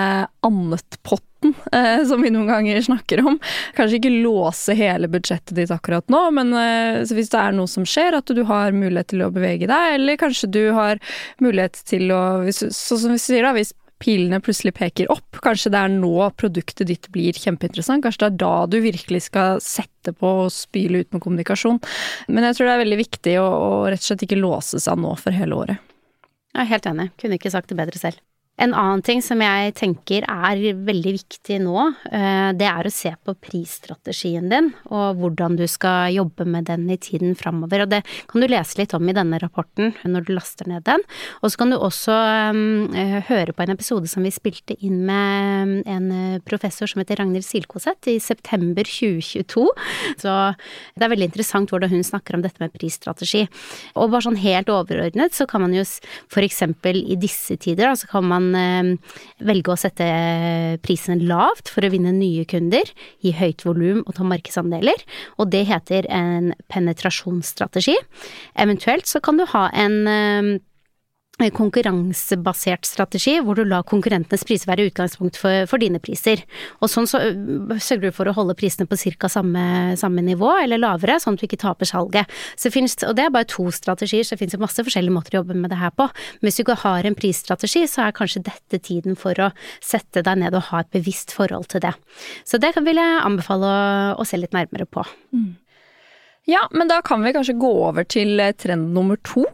annet-potten 0.46 1.33
eh, 1.72 2.00
som 2.08 2.22
vi 2.24 2.32
noen 2.32 2.48
ganger 2.50 2.80
snakker 2.86 3.24
om. 3.26 3.38
Kanskje 3.76 4.00
ikke 4.00 4.14
låse 4.24 4.76
hele 4.78 5.10
budsjettet 5.12 5.54
ditt 5.58 5.74
akkurat 5.74 6.08
nå, 6.12 6.22
men 6.38 6.54
eh, 6.58 7.04
hvis 7.04 7.32
det 7.34 7.40
er 7.40 7.56
noe 7.56 7.70
som 7.70 7.86
skjer, 7.88 8.16
at 8.18 8.32
du 8.32 8.44
har 8.48 8.74
mulighet 8.74 9.12
til 9.12 9.24
å 9.26 9.32
bevege 9.34 9.68
deg, 9.70 9.94
eller 9.98 10.20
kanskje 10.20 10.50
du 10.54 10.62
har 10.76 11.02
mulighet 11.44 11.80
til 11.88 12.10
å 12.14 12.22
Sånn 12.54 13.00
som 13.00 13.12
vi 13.12 13.18
sier, 13.20 13.44
da, 13.44 13.52
hvis 13.56 13.72
pilene 14.02 14.40
plutselig 14.42 14.74
peker 14.76 15.10
opp. 15.12 15.38
Kanskje 15.44 15.72
det 15.72 15.80
er 15.80 15.92
nå 15.92 16.12
produktet 16.38 16.88
ditt 16.90 17.08
blir 17.14 17.36
kjempeinteressant. 17.38 18.04
Kanskje 18.04 18.24
det 18.24 18.30
er 18.30 18.38
da 18.42 18.52
du 18.70 18.78
virkelig 18.84 19.24
skal 19.28 19.62
sette 19.64 20.14
på 20.16 20.34
og 20.44 20.52
spyle 20.52 21.04
ut 21.04 21.14
med 21.14 21.24
kommunikasjon. 21.24 21.80
Men 22.28 22.48
jeg 22.48 22.58
tror 22.58 22.68
det 22.68 22.76
er 22.76 22.84
veldig 22.84 23.00
viktig 23.00 23.36
å, 23.40 23.48
å 23.48 23.72
rett 23.88 24.02
og 24.02 24.10
slett 24.10 24.26
ikke 24.26 24.40
låse 24.40 24.82
seg 24.82 25.00
nå 25.00 25.14
for 25.20 25.36
hele 25.36 25.58
året. 25.64 25.90
Jeg 26.54 26.66
er 26.66 26.70
helt 26.70 26.86
enig. 26.90 27.10
Kunne 27.20 27.40
ikke 27.40 27.54
sagt 27.54 27.72
det 27.72 27.78
bedre 27.80 28.00
selv. 28.00 28.20
En 28.54 28.70
annen 28.70 29.00
ting 29.02 29.18
som 29.18 29.40
jeg 29.42 29.72
tenker 29.74 30.22
er 30.30 30.60
veldig 30.86 31.12
viktig 31.16 31.56
nå, 31.64 31.74
eh, 32.14 32.52
det 32.54 32.66
er 32.68 32.86
å 32.86 32.92
se 32.92 33.10
på 33.26 33.34
prisstrategien 33.42 34.46
din, 34.50 34.68
og 34.94 35.18
hvordan 35.18 35.56
du 35.58 35.64
skal 35.66 36.14
jobbe 36.14 36.46
med 36.46 36.68
den 36.68 36.84
i 36.86 36.96
tiden 36.96 37.34
framover. 37.34 37.82
Og 37.82 37.90
det 37.90 38.04
kan 38.30 38.44
du 38.44 38.46
lese 38.46 38.78
litt 38.78 38.94
om 38.94 39.08
i 39.10 39.16
denne 39.16 39.40
rapporten 39.42 39.96
når 40.06 40.28
du 40.28 40.34
laster 40.36 40.70
ned 40.70 40.84
den. 40.86 41.02
Og 41.42 41.50
så 41.50 41.60
kan 41.60 41.74
du 41.74 41.78
også 41.80 42.14
um, 42.54 42.94
høre 43.26 43.56
på 43.56 43.64
en 43.64 43.74
episode 43.74 44.10
som 44.12 44.22
vi 44.22 44.32
spilte 44.34 44.78
inn 44.78 45.02
med 45.08 45.82
en 45.90 46.06
professor 46.46 46.86
som 46.86 47.02
heter 47.02 47.18
Ragnhild 47.18 47.46
Silkoseth 47.46 48.12
i 48.12 48.20
september 48.22 48.86
2022. 48.86 49.66
Så 50.22 50.36
det 50.94 51.02
er 51.02 51.10
veldig 51.10 51.30
interessant 51.32 51.74
hvordan 51.74 51.90
hun 51.90 52.06
snakker 52.06 52.38
om 52.38 52.46
dette 52.46 52.62
med 52.62 52.74
prisstrategi. 52.76 53.48
Og 53.98 54.14
bare 54.14 54.28
sånn 54.28 54.38
helt 54.44 54.70
overordnet 54.70 55.34
så 55.34 55.48
kan 55.50 55.66
man 55.66 55.74
jo 55.74 55.82
for 56.30 56.46
eksempel 56.46 57.02
i 57.02 57.18
disse 57.18 57.58
tider, 57.58 57.96
så 57.98 58.06
kan 58.14 58.30
man 58.30 58.43
kan 58.44 58.54
eh, 58.58 59.16
velge 59.44 59.72
å 59.72 59.78
sette 59.78 60.06
prisen 60.84 61.24
lavt 61.28 61.70
for 61.72 61.84
å 61.84 61.92
vinne 61.92 62.12
nye 62.14 62.44
kunder, 62.48 62.84
gi 63.24 63.34
høyt 63.36 63.64
volum 63.64 64.02
og 64.04 64.14
ta 64.16 64.26
markedsandeler, 64.26 65.04
og 65.38 65.50
det 65.54 65.64
heter 65.70 66.08
en 66.10 66.52
penetrasjonsstrategi. 66.72 67.96
Eventuelt 68.54 69.08
så 69.08 69.22
kan 69.24 69.38
du 69.38 69.46
ha 69.54 69.68
en 69.72 70.00
eh, 70.08 70.54
konkurransebasert 71.34 72.86
strategi, 72.86 73.40
hvor 73.42 73.58
du 73.58 73.64
lar 73.66 73.82
konkurrentenes 73.82 74.44
priser 74.46 74.70
være 74.70 74.86
utgangspunkt 74.88 75.36
for, 75.40 75.66
for, 75.66 75.82
dine 75.82 75.98
priser. 75.98 76.44
Og 76.78 76.90
sånn 76.90 77.08
så 77.10 77.20
øh, 77.26 77.74
sørger 77.82 78.08
du 78.08 78.14
for 78.14 78.30
å 78.30 78.34
holde 78.36 78.54
prisene 78.54 78.86
på 78.86 78.96
ca. 79.18 79.28
Samme, 79.28 79.96
samme, 79.98 80.22
nivå, 80.22 80.52
eller 80.62 80.78
lavere, 80.78 81.18
sånn 81.20 81.34
at 81.34 81.42
du 81.42 81.48
ikke 81.48 81.60
taper 81.64 81.90
salget. 81.90 82.30
Så 82.56 82.70
finnes, 82.70 82.94
og 83.02 83.16
det 83.18 83.26
er 83.26 83.34
bare 83.34 83.48
to 83.50 83.66
strategier, 83.74 84.22
så 84.22 84.36
det 84.36 84.44
finnes 84.44 84.62
masse 84.62 84.86
forskjellige 84.86 85.16
måter 85.16 85.34
å 85.34 85.42
jobbe 85.42 85.58
med 85.58 85.74
det 85.74 85.80
her 85.82 85.90
på. 85.96 86.06
Men 86.38 86.48
hvis 86.48 86.60
du 86.60 86.64
ikke 86.64 86.78
har 86.84 87.08
en 87.08 87.18
prisstrategi, 87.18 87.84
så 87.90 88.06
er 88.06 88.16
kanskje 88.16 88.44
dette 88.46 88.80
tiden 88.86 89.18
for 89.18 89.38
å 89.42 89.50
sette 89.82 90.22
deg 90.22 90.40
ned 90.44 90.54
og 90.54 90.70
ha 90.70 90.84
et 90.84 90.94
bevisst 90.94 91.34
forhold 91.34 91.68
til 91.74 91.82
det. 91.84 91.96
Så 92.46 92.62
det 92.62 92.76
vil 92.78 93.02
jeg 93.02 93.20
anbefale 93.26 93.66
å, 93.66 93.84
å 94.22 94.28
se 94.28 94.38
litt 94.38 94.54
nærmere 94.54 94.86
på. 94.86 95.02
Mm. 95.34 95.52
Ja, 96.46 96.66
men 96.70 96.90
da 96.90 97.00
kan 97.02 97.22
vi 97.24 97.32
kanskje 97.32 97.56
gå 97.56 97.70
over 97.86 98.04
til 98.04 98.40
eh, 98.40 98.52
trend 98.52 98.92
nummer 98.94 99.16
to. 99.24 99.46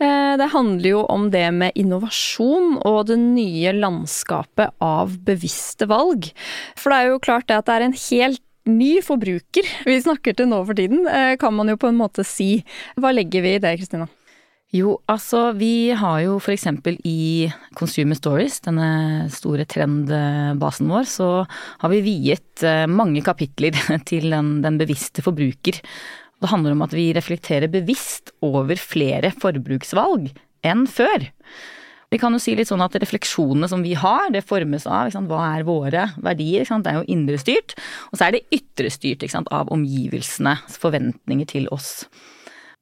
Eh, 0.00 0.34
det 0.40 0.50
handler 0.52 0.90
jo 0.90 1.04
om 1.12 1.28
det 1.32 1.46
med 1.54 1.76
innovasjon 1.78 2.76
og 2.80 3.06
det 3.10 3.18
nye 3.22 3.74
landskapet 3.76 4.74
av 4.84 5.16
bevisste 5.26 5.88
valg. 5.90 6.30
For 6.78 6.92
det 6.92 6.98
er 6.98 7.12
jo 7.12 7.22
klart 7.22 7.48
det 7.50 7.60
at 7.60 7.70
det 7.70 7.78
er 7.78 7.88
en 7.88 7.98
helt 8.06 8.42
ny 8.66 8.96
forbruker 9.04 9.66
vi 9.86 9.96
snakker 10.02 10.34
til 10.34 10.50
nå 10.50 10.58
for 10.66 10.74
tiden, 10.78 11.06
eh, 11.06 11.36
kan 11.38 11.54
man 11.54 11.70
jo 11.70 11.78
på 11.78 11.90
en 11.90 11.98
måte 11.98 12.26
si. 12.26 12.64
Hva 12.98 13.14
legger 13.14 13.44
vi 13.44 13.56
i 13.56 13.62
det, 13.62 13.76
Kristina? 13.78 14.08
Jo, 14.74 14.96
altså 15.06 15.52
vi 15.54 15.94
har 15.94 16.18
jo 16.24 16.40
eksempel 16.42 16.98
i 17.06 17.46
Consumer 17.78 18.18
Stories, 18.18 18.58
denne 18.64 19.28
store 19.30 19.64
trendbasen 19.64 20.90
vår, 20.90 21.06
så 21.06 21.28
har 21.46 21.92
vi 21.92 22.02
viet 22.02 22.64
eh, 22.66 22.84
mange 22.90 23.22
kapitler 23.22 23.78
til 24.10 24.30
den, 24.34 24.60
den 24.66 24.78
bevisste 24.80 25.22
forbruker. 25.22 25.78
Det 26.42 26.50
handler 26.52 26.76
om 26.76 26.84
at 26.84 26.94
vi 26.96 27.08
reflekterer 27.16 27.70
bevisst 27.72 28.34
over 28.44 28.76
flere 28.80 29.32
forbruksvalg 29.32 30.28
enn 30.66 30.84
før. 30.90 31.30
Vi 32.12 32.20
kan 32.22 32.34
jo 32.36 32.38
si 32.38 32.54
litt 32.54 32.70
sånn 32.70 32.84
at 32.84 32.94
refleksjonene 33.02 33.66
som 33.70 33.82
vi 33.82 33.96
har, 33.98 34.28
det 34.30 34.44
formes 34.46 34.86
av 34.86 35.16
hva 35.26 35.40
er 35.56 35.66
våre 35.66 36.04
verdier. 36.22 36.68
Det 36.68 36.92
er 36.92 37.00
jo 37.00 37.08
indrestyrt. 37.10 37.74
Og 38.12 38.18
så 38.18 38.28
er 38.28 38.36
det 38.36 38.44
ytrestyrt 38.54 39.26
av 39.50 39.72
omgivelsenes 39.74 40.78
forventninger 40.82 41.50
til 41.50 41.66
oss. 41.74 42.06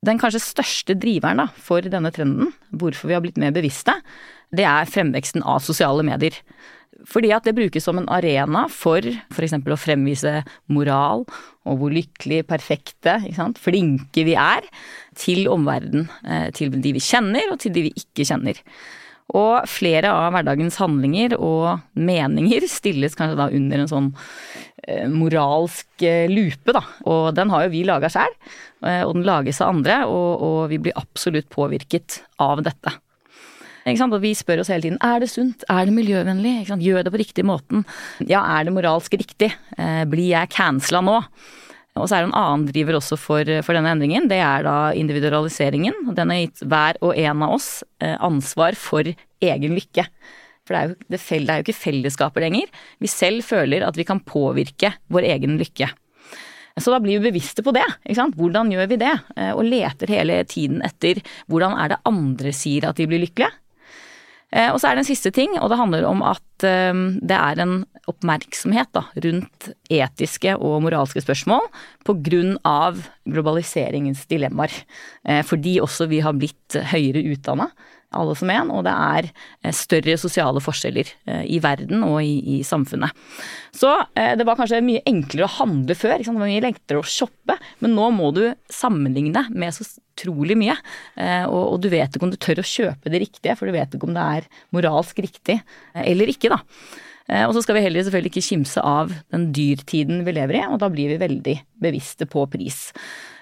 Den 0.05 0.21
kanskje 0.21 0.43
største 0.45 0.97
driveren 1.01 1.41
da, 1.41 1.49
for 1.57 1.81
denne 1.81 2.13
trenden, 2.13 2.53
hvorfor 2.77 3.09
vi 3.09 3.17
har 3.17 3.25
blitt 3.25 3.41
mer 3.41 3.55
bevisste, 3.57 3.95
det 4.55 4.67
er 4.69 4.91
fremveksten 4.91 5.43
av 5.49 5.65
sosiale 5.65 6.05
medier. 6.05 6.37
Fordi 7.09 7.31
at 7.37 7.47
det 7.47 7.57
brukes 7.57 7.85
som 7.85 7.99
en 8.01 8.09
arena 8.13 8.65
for 8.73 9.05
f.eks. 9.05 9.57
å 9.61 9.81
fremvise 9.81 10.41
moral 10.73 11.25
og 11.65 11.81
hvor 11.81 11.93
lykkelig, 11.95 12.43
perfekte, 12.49 13.19
flinke 13.61 14.27
vi 14.27 14.37
er 14.39 14.67
til 15.19 15.49
omverdenen. 15.53 16.09
Eh, 16.25 16.51
til 16.57 16.75
de 16.75 16.95
vi 16.97 17.03
kjenner 17.03 17.53
og 17.53 17.61
til 17.63 17.75
de 17.75 17.87
vi 17.89 17.95
ikke 18.05 18.27
kjenner. 18.29 18.61
Og 19.35 19.65
flere 19.71 20.11
av 20.13 20.35
hverdagens 20.35 20.77
handlinger 20.83 21.37
og 21.39 21.81
meninger 21.97 22.67
stilles 22.69 23.17
kanskje 23.17 23.39
da 23.41 23.49
under 23.57 23.81
en 23.81 23.91
sånn 23.91 24.11
eh, 24.85 25.09
moralsk 25.09 26.05
eh, 26.05 26.29
lupe, 26.29 26.77
da. 26.77 26.85
Og 27.09 27.31
den 27.37 27.53
har 27.53 27.65
jo 27.65 27.73
vi 27.73 27.87
laga 27.89 28.13
sjæl, 28.13 28.37
og 28.85 29.15
den 29.17 29.25
lages 29.25 29.63
av 29.65 29.73
andre, 29.73 30.03
og, 30.05 30.45
og 30.45 30.59
vi 30.69 30.77
blir 30.85 31.01
absolutt 31.01 31.49
påvirket 31.49 32.21
av 32.45 32.61
dette. 32.67 32.93
Og 33.85 34.21
vi 34.23 34.33
spør 34.37 34.63
oss 34.63 34.71
hele 34.73 34.87
tiden 34.87 35.01
er 35.05 35.21
det 35.21 35.29
sunt, 35.29 35.65
er 35.69 35.85
det 35.85 35.93
miljøvennlig, 35.93 36.55
gjør 36.81 37.05
det 37.05 37.13
på 37.13 37.21
riktig 37.21 37.45
måten. 37.45 37.85
Ja, 38.25 38.41
er 38.57 38.65
det 38.65 38.73
moralsk 38.73 39.13
riktig, 39.13 39.53
eh, 39.77 40.05
blir 40.09 40.31
jeg 40.31 40.53
cancela 40.55 41.03
nå? 41.05 41.19
Og 41.95 42.09
så 42.09 42.17
er 42.17 42.25
det 42.25 42.33
en 42.33 42.39
annen 42.41 42.65
driver 42.67 42.97
også 42.99 43.17
for, 43.21 43.47
for, 43.63 43.77
denne 43.77 43.93
endringen. 43.95 44.27
Det 44.27 44.41
er 44.43 44.65
da 44.67 44.93
individualiseringen. 44.99 46.09
Den 46.17 46.33
har 46.33 46.41
gitt 46.41 46.65
hver 46.67 46.99
og 47.05 47.15
en 47.15 47.45
av 47.47 47.55
oss 47.55 47.69
eh, 48.03 48.17
ansvar 48.19 48.75
for 48.75 49.07
egen 49.07 49.77
lykke. 49.77 50.09
For 50.65 50.75
det 50.75 50.81
er, 50.81 50.89
jo, 50.89 50.97
det, 51.13 51.21
er 51.21 51.61
jo 51.61 51.67
ikke 51.67 51.77
fellesskapet 51.77 52.43
lenger. 52.43 52.73
Vi 52.99 53.11
selv 53.13 53.45
føler 53.47 53.85
at 53.87 54.01
vi 54.01 54.09
kan 54.09 54.25
påvirke 54.27 54.95
vår 55.13 55.29
egen 55.37 55.59
lykke. 55.61 55.93
Så 56.81 56.91
da 56.91 56.99
blir 56.99 57.21
vi 57.21 57.31
bevisste 57.31 57.63
på 57.63 57.71
det. 57.77 57.85
Hvordan 58.35 58.73
gjør 58.75 58.89
vi 58.91 58.99
det? 58.99 59.13
Eh, 59.39 59.53
og 59.55 59.63
leter 59.69 60.11
hele 60.11 60.41
tiden 60.51 60.83
etter 60.83 61.23
hvordan 61.47 61.77
er 61.79 61.95
det 61.95 62.03
andre 62.11 62.51
sier 62.57 62.89
at 62.89 62.99
de 62.99 63.07
blir 63.07 63.23
lykkelige? 63.23 63.55
Eh, 64.55 64.71
og 64.71 64.79
så 64.79 64.89
er 64.89 64.97
det 64.97 65.05
en 65.05 65.11
siste 65.11 65.33
ting, 65.35 65.57
og 65.59 65.71
det 65.73 65.81
handler 65.81 66.07
om 66.07 66.23
at 66.27 66.67
eh, 66.67 66.95
det 67.21 67.39
er 67.39 67.63
en 67.65 67.81
oppmerksomhet 68.11 68.93
da, 68.95 69.07
rundt 69.25 69.71
etiske 69.93 70.55
og 70.59 70.83
moralske 70.85 71.23
spørsmål 71.25 71.67
av 72.69 73.01
globaliseringens 73.25 74.27
dilemmaer. 74.31 74.75
Eh, 75.27 75.43
fordi 75.47 75.79
også 75.83 76.07
vi 76.13 76.23
har 76.25 76.37
blitt 76.39 76.79
høyere 76.93 77.25
utdanna 77.35 77.71
alle 78.17 78.35
som 78.39 78.51
en, 78.53 78.71
og 78.75 78.85
det 78.87 78.95
er 78.95 79.29
eh, 79.29 79.75
større 79.75 80.17
sosiale 80.21 80.63
forskjeller 80.63 81.11
eh, 81.31 81.45
i 81.57 81.61
verden 81.65 82.05
og 82.07 82.19
i, 82.23 82.37
i 82.57 82.59
samfunnet. 82.67 83.15
Så 83.75 83.91
eh, 84.17 84.35
det 84.39 84.47
var 84.47 84.59
kanskje 84.59 84.83
mye 84.85 85.05
enklere 85.09 85.49
å 85.49 85.55
handle 85.59 85.97
før, 85.99 86.19
det 86.21 86.31
var 86.31 86.43
mye 86.43 86.65
lettere 86.65 87.03
å 87.03 87.07
shoppe, 87.07 87.59
men 87.85 87.97
nå 87.97 88.11
må 88.17 88.31
du 88.37 88.45
sammenligne 88.73 89.47
med 89.51 89.77
så 89.77 89.87
utrolig 90.15 90.55
mye. 90.59 90.77
Og, 91.51 91.63
og, 91.73 91.77
du 91.83 91.89
vet 91.91 92.15
ikke 92.15 92.27
om 92.29 92.31
du 92.31 92.39
tør 92.39 92.61
å 92.63 92.67
kjøpe 92.67 93.11
det 93.11 93.19
riktige, 93.25 93.57
for 93.59 93.67
du 93.67 93.75
vet 93.75 93.97
ikke 93.97 94.07
om 94.07 94.15
det 94.15 94.27
er 94.39 94.47
moralsk 94.75 95.19
riktig 95.25 95.59
eller 95.99 96.31
ikke, 96.31 96.53
da. 96.55 96.61
Og 97.49 97.55
så 97.57 97.65
skal 97.65 97.79
vi 97.79 97.83
heller 97.87 98.05
selvfølgelig 98.05 98.31
ikke 98.31 98.47
kimse 98.47 98.83
av 98.85 99.11
den 99.33 99.49
dyrtiden 99.57 100.23
vi 100.27 100.37
lever 100.37 100.61
i, 100.61 100.65
og 100.69 100.79
da 100.83 100.91
blir 100.93 101.11
vi 101.11 101.19
veldig 101.19 101.57
bevisste 101.83 102.29
på 102.31 102.47
pris. 102.53 102.93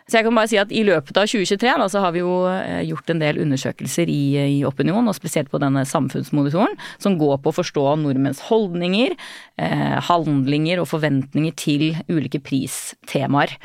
Så 0.08 0.18
jeg 0.18 0.26
kan 0.26 0.36
bare 0.36 0.50
si 0.50 0.58
at 0.60 0.72
i 0.74 0.82
løpet 0.86 1.16
av 1.16 1.28
2023 1.30 1.76
da, 1.82 1.88
så 1.92 2.02
har 2.04 2.14
vi 2.14 2.22
jo 2.24 2.34
eh, 2.50 2.82
gjort 2.88 3.12
en 3.12 3.22
del 3.22 3.40
undersøkelser 3.44 4.10
i, 4.10 4.22
i 4.58 4.58
Opinion, 4.68 5.08
og 5.08 5.16
spesielt 5.16 5.52
på 5.52 5.60
denne 5.62 5.84
samfunnsmonitoren, 5.88 6.76
som 7.02 7.18
går 7.20 7.38
på 7.42 7.52
å 7.52 7.58
forstå 7.60 7.86
nordmenns 8.02 8.42
holdninger, 8.48 9.16
eh, 9.62 9.96
handlinger 10.10 10.82
og 10.82 10.90
forventninger 10.92 11.58
til 11.58 11.88
ulike 12.10 12.42
pristemaer. 12.42 13.58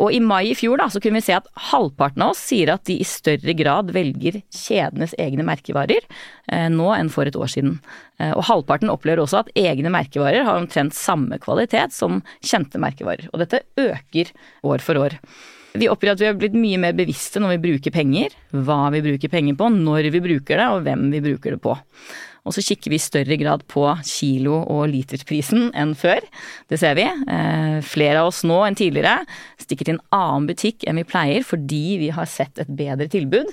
Og 0.00 0.10
i 0.10 0.18
mai 0.18 0.48
i 0.50 0.56
fjor 0.58 0.80
da, 0.80 0.88
så 0.90 0.98
kunne 1.02 1.20
vi 1.20 1.26
se 1.28 1.36
at 1.36 1.46
halvparten 1.70 2.24
av 2.24 2.32
oss 2.32 2.40
sier 2.48 2.72
at 2.72 2.82
de 2.88 2.96
i 2.98 3.06
større 3.06 3.54
grad 3.54 3.92
velger 3.94 4.40
kjedenes 4.50 5.14
egne 5.22 5.46
merkevarer 5.46 6.02
eh, 6.02 6.66
nå 6.72 6.88
enn 6.96 7.12
for 7.14 7.30
et 7.30 7.38
år 7.38 7.52
siden. 7.52 7.76
Eh, 8.18 8.32
og 8.34 8.42
halvparten 8.48 8.90
opplever 8.90 9.22
også 9.22 9.44
at 9.44 9.52
egne 9.58 9.92
merkevarer 9.94 10.48
har 10.48 10.58
omtrent 10.58 10.98
samme 10.98 11.38
kvalitet 11.42 11.94
som 11.94 12.24
kjente 12.42 12.80
merkevarer. 12.82 13.28
Og 13.30 13.44
dette 13.44 13.62
øker 13.78 14.34
år 14.66 14.82
for 14.82 14.98
år. 15.04 15.20
Vi 15.74 15.88
oppgir 15.90 16.12
at 16.12 16.20
vi 16.22 16.28
har 16.28 16.36
blitt 16.38 16.54
mye 16.54 16.78
mer 16.78 16.94
bevisste 16.94 17.40
når 17.42 17.56
vi 17.56 17.62
bruker 17.64 17.94
penger, 17.94 18.34
hva 18.54 18.92
vi 18.94 19.00
bruker 19.02 19.30
penger 19.32 19.56
på, 19.58 19.66
når 19.74 20.06
vi 20.14 20.20
bruker 20.22 20.60
det 20.60 20.68
og 20.70 20.84
hvem 20.86 21.08
vi 21.10 21.22
bruker 21.24 21.56
det 21.56 21.58
på. 21.64 21.74
Og 22.44 22.54
så 22.54 22.62
kikker 22.62 22.92
vi 22.92 22.98
i 23.00 23.02
større 23.02 23.38
grad 23.40 23.64
på 23.72 23.82
kilo- 24.06 24.60
og 24.70 24.84
litersprisen 24.92 25.72
enn 25.74 25.96
før. 25.98 26.22
Det 26.70 26.78
ser 26.78 26.94
vi. 26.94 27.08
Eh, 27.08 27.80
flere 27.82 28.20
av 28.20 28.30
oss 28.30 28.44
nå 28.46 28.60
enn 28.66 28.78
tidligere 28.78 29.24
stikker 29.58 29.88
til 29.88 29.96
en 29.96 30.04
annen 30.14 30.46
butikk 30.52 30.86
enn 30.86 31.00
vi 31.00 31.08
pleier 31.08 31.42
fordi 31.48 31.82
vi 32.04 32.12
har 32.14 32.30
sett 32.30 32.62
et 32.62 32.70
bedre 32.70 33.08
tilbud. 33.10 33.50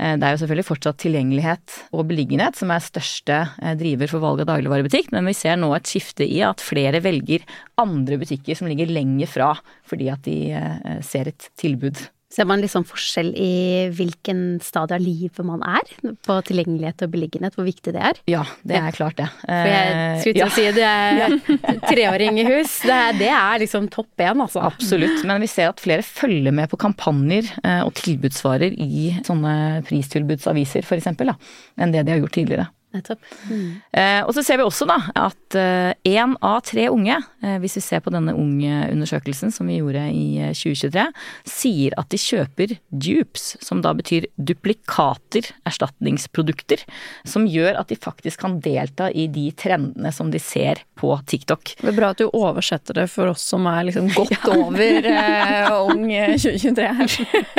Eh, 0.00 0.16
det 0.18 0.26
er 0.26 0.34
jo 0.34 0.40
selvfølgelig 0.42 0.66
fortsatt 0.66 0.98
tilgjengelighet 1.04 1.76
og 1.94 2.08
beliggenhet 2.10 2.58
som 2.58 2.72
er 2.74 2.82
største 2.82 3.36
eh, 3.62 3.76
driver 3.78 4.10
for 4.10 4.24
valg 4.24 4.42
av 4.42 4.50
dagligvarebutikk, 4.50 5.12
men 5.14 5.30
vi 5.30 5.36
ser 5.38 5.58
nå 5.60 5.70
et 5.76 5.90
skifte 5.90 6.26
i 6.26 6.40
at 6.46 6.64
flere 6.64 7.02
velger 7.04 7.46
andre 7.80 8.18
butikker 8.22 8.58
som 8.58 8.70
ligger 8.70 8.90
lenger 8.90 9.30
fra, 9.30 9.52
fordi 9.86 10.10
at 10.12 10.26
de 10.26 10.38
eh, 10.58 10.98
ser 11.06 11.30
et 11.30 11.48
tilbud. 11.60 12.02
Ser 12.34 12.48
man 12.50 12.62
liksom 12.62 12.82
forskjell 12.88 13.30
i 13.38 13.54
hvilken 13.94 14.58
stadie 14.64 14.96
av 14.96 15.02
livet 15.02 15.46
man 15.46 15.62
er 15.62 15.90
på 16.26 16.38
tilgjengelighet 16.48 17.04
og 17.06 17.12
beliggenhet, 17.12 17.54
hvor 17.54 17.66
viktig 17.68 17.94
det 17.94 18.02
er? 18.10 18.18
Ja, 18.30 18.42
det 18.66 18.80
er 18.80 18.96
klart 18.96 19.20
det. 19.20 19.28
For 19.44 19.70
jeg 19.70 20.18
skulle 20.24 20.34
til 20.34 20.42
ja. 20.42 20.48
å 20.48 20.54
si 20.56 20.66
det 20.74 20.88
er 20.88 21.36
treåring 21.92 22.40
i 22.42 22.46
hus, 22.48 22.80
det 22.82 22.96
er, 22.96 23.18
det 23.20 23.30
er 23.30 23.62
liksom 23.62 23.86
topp 23.94 24.24
én, 24.24 24.42
altså. 24.42 24.64
Absolutt, 24.66 25.22
men 25.28 25.44
vi 25.44 25.50
ser 25.50 25.70
at 25.70 25.82
flere 25.82 26.02
følger 26.06 26.54
med 26.54 26.70
på 26.72 26.80
kampanjer 26.80 27.52
eh, 27.62 27.82
og 27.86 27.94
tilbudsvarer 28.00 28.74
i 28.82 29.12
sånne 29.26 29.84
pristilbudsaviser 29.86 30.82
f.eks. 30.82 31.12
enn 31.14 31.94
det 31.94 32.02
de 32.02 32.16
har 32.16 32.24
gjort 32.24 32.34
tidligere. 32.40 32.70
Nettopp. 32.94 33.20
Mm. 33.50 33.80
Eh, 33.92 34.20
og 34.22 34.32
så 34.36 34.44
ser 34.46 34.60
vi 34.60 34.66
også 34.66 34.86
da 34.86 35.00
at 35.18 35.56
én 35.56 36.34
eh, 36.34 36.36
av 36.44 36.60
tre 36.66 36.86
unge, 36.92 37.16
eh, 37.42 37.56
hvis 37.62 37.78
vi 37.78 37.82
ser 37.84 38.02
på 38.04 38.12
denne 38.14 38.34
unge-undersøkelsen 38.38 39.52
som 39.54 39.68
vi 39.70 39.80
gjorde 39.80 40.04
i 40.14 40.52
2023, 40.54 41.02
eh, 41.02 41.30
sier 41.48 41.96
at 42.00 42.10
de 42.12 42.20
kjøper 42.20 42.76
dupes, 42.90 43.54
som 43.64 43.82
da 43.84 43.94
betyr 43.96 44.28
duplikater, 44.36 45.50
erstatningsprodukter, 45.66 46.84
som 47.26 47.48
gjør 47.50 47.80
at 47.80 47.90
de 47.90 47.98
faktisk 47.98 48.44
kan 48.44 48.60
delta 48.64 49.10
i 49.10 49.26
de 49.32 49.48
trendene 49.58 50.12
som 50.14 50.30
de 50.30 50.40
ser 50.42 50.84
på 50.98 51.10
TikTok. 51.26 51.74
Det 51.80 51.90
er 51.90 51.96
bra 51.96 52.12
at 52.14 52.22
du 52.22 52.28
oversetter 52.30 53.00
det 53.00 53.08
for 53.12 53.32
oss 53.32 53.42
som 53.54 53.66
er 53.70 53.88
liksom 53.88 54.10
godt 54.14 54.34
ja. 54.38 54.54
over 54.54 55.10
eh, 55.10 55.74
ung 55.82 56.06
2023 56.38 56.90
her. 57.00 57.16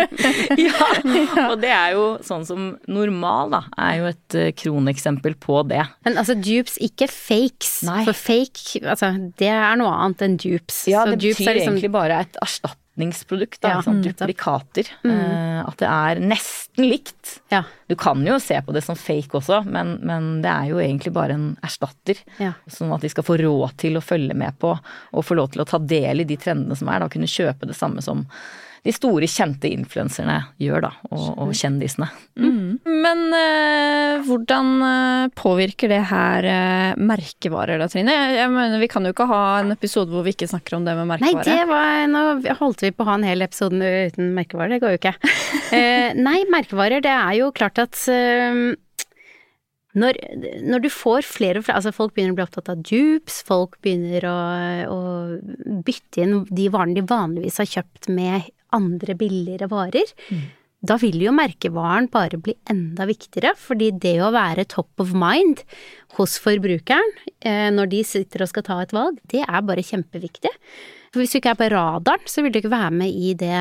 ja, 0.66 1.50
og 1.50 1.60
det 1.62 1.74
er 1.76 1.96
jo 1.98 2.08
sånn 2.26 2.48
som 2.48 2.72
normal, 2.88 3.52
da, 3.52 3.64
er 3.90 4.00
jo 4.00 4.10
et 4.14 4.40
kroneksempel 4.62 5.25
eksempel 5.26 5.36
på 5.36 5.64
det. 5.68 5.84
Men 6.06 6.18
altså 6.18 6.36
dupes, 6.36 6.78
ikke 6.82 7.08
fakes. 7.10 7.84
Nei. 7.88 8.04
For 8.06 8.14
fake, 8.14 8.82
altså 8.86 9.14
det 9.38 9.52
er 9.52 9.78
noe 9.80 9.94
annet 9.94 10.22
enn 10.22 10.38
dupes. 10.38 10.88
Ja, 10.88 11.06
det 11.06 11.18
betyr 11.18 11.56
liksom... 11.56 11.76
egentlig 11.76 11.92
bare 11.92 12.22
et 12.26 12.38
erstatningsprodukt, 12.42 13.62
da. 13.62 13.70
Ja, 13.70 13.78
liksom, 13.82 14.02
duplikater. 14.04 14.92
Mm. 15.04 15.16
Uh, 15.16 15.62
at 15.66 15.80
det 15.82 15.90
er 15.90 16.22
nesten 16.34 16.90
likt. 16.90 17.40
Ja. 17.54 17.64
Du 17.88 17.96
kan 17.96 18.22
jo 18.26 18.38
se 18.40 18.60
på 18.62 18.76
det 18.76 18.84
som 18.86 18.98
fake 18.98 19.38
også, 19.40 19.64
men, 19.66 19.98
men 20.06 20.42
det 20.46 20.52
er 20.52 20.74
jo 20.74 20.82
egentlig 20.84 21.14
bare 21.16 21.38
en 21.38 21.48
erstatter. 21.66 22.22
Ja. 22.42 22.54
Sånn 22.68 22.94
at 22.96 23.06
de 23.06 23.12
skal 23.14 23.26
få 23.28 23.40
råd 23.42 23.80
til 23.82 23.98
å 23.98 24.06
følge 24.06 24.38
med 24.38 24.60
på 24.62 24.76
og 24.76 25.26
få 25.26 25.38
lov 25.38 25.54
til 25.54 25.66
å 25.66 25.70
ta 25.70 25.82
del 25.82 26.24
i 26.24 26.30
de 26.30 26.38
trendene 26.38 26.78
som 26.78 26.92
er, 26.92 27.02
da 27.02 27.12
kunne 27.12 27.30
kjøpe 27.30 27.70
det 27.70 27.78
samme 27.78 28.04
som 28.06 28.28
de 28.86 28.94
store, 28.94 29.26
kjente 29.26 29.70
influenserne 29.74 30.36
gjør, 30.62 30.84
da, 30.86 30.92
og, 31.10 31.24
og 31.42 31.54
kjendisene. 31.58 32.06
Mm. 32.38 32.84
Men 32.86 33.24
eh, 33.34 34.22
hvordan 34.28 34.70
eh, 34.86 35.32
påvirker 35.34 35.90
det 35.90 36.04
her 36.12 36.46
eh, 36.46 37.02
merkevarer 37.02 37.82
da, 37.82 37.90
Trine? 37.90 38.14
Jeg, 38.14 38.38
jeg, 38.38 38.54
mener, 38.54 38.78
Vi 38.84 38.92
kan 38.92 39.08
jo 39.08 39.16
ikke 39.16 39.30
ha 39.32 39.42
en 39.64 39.74
episode 39.74 40.14
hvor 40.14 40.26
vi 40.28 40.36
ikke 40.36 40.52
snakker 40.52 40.78
om 40.78 40.86
det 40.86 40.94
med 41.00 41.10
merkevarer. 41.16 41.42
Nei, 41.42 41.58
det 41.58 41.66
var, 41.72 42.06
nå 42.14 42.56
holdt 42.62 42.86
vi 42.86 42.94
på 42.94 43.06
å 43.06 43.10
ha 43.10 43.18
en 43.18 43.26
hel 43.26 43.42
episode 43.46 43.92
uten 44.12 44.34
merkevarer, 44.38 44.76
det 44.76 44.82
går 44.84 44.94
jo 44.94 45.02
ikke. 45.02 45.16
eh, 45.80 46.14
nei, 46.20 46.40
merkevarer, 46.54 47.02
det 47.06 47.14
er 47.16 47.40
jo 47.42 47.50
klart 47.58 47.82
at 47.82 47.98
eh, 48.14 48.76
når, 49.96 50.20
når, 50.62 50.84
du 50.84 50.90
får 50.92 51.26
flere 51.26 51.62
og 51.62 51.66
flere 51.66 51.80
Altså, 51.80 51.96
folk 51.96 52.14
begynner 52.14 52.36
å 52.36 52.38
bli 52.38 52.46
opptatt 52.46 52.70
av 52.70 52.82
dupes, 52.86 53.40
folk 53.48 53.80
begynner 53.82 54.28
å, 54.30 54.40
å 54.92 55.80
bytte 55.88 56.22
inn 56.22 56.44
de 56.52 56.68
varene 56.70 57.00
de 57.00 57.06
vanligvis 57.10 57.64
har 57.64 57.72
kjøpt 57.80 58.12
med 58.14 58.52
andre 58.76 59.18
billigere 59.18 59.70
varer. 59.72 60.14
Mm. 60.30 60.46
Da 60.86 60.98
vil 61.02 61.18
jo 61.24 61.34
merkevaren 61.34 62.10
bare 62.14 62.38
bli 62.42 62.54
enda 62.70 63.08
viktigere, 63.10 63.56
fordi 63.58 63.90
det 64.02 64.18
å 64.22 64.34
være 64.36 64.68
top 64.70 65.02
of 65.02 65.16
mind 65.18 65.64
hos 66.20 66.36
forbrukeren 66.42 67.16
eh, 67.42 67.72
når 67.74 67.90
de 67.94 68.04
sitter 68.06 68.44
og 68.46 68.52
skal 68.52 68.66
ta 68.68 68.78
et 68.84 68.94
valg, 68.96 69.18
det 69.32 69.42
er 69.46 69.66
bare 69.66 69.86
kjempeviktig. 69.86 70.52
For 71.16 71.24
hvis 71.24 71.32
du 71.32 71.38
ikke 71.40 71.54
er 71.54 71.60
på 71.62 71.70
radaren, 71.72 72.28
så 72.28 72.44
vil 72.44 72.52
du 72.52 72.60
ikke 72.60 72.74
være 72.74 72.92
med 73.00 73.16
i, 73.16 73.32
det, 73.40 73.60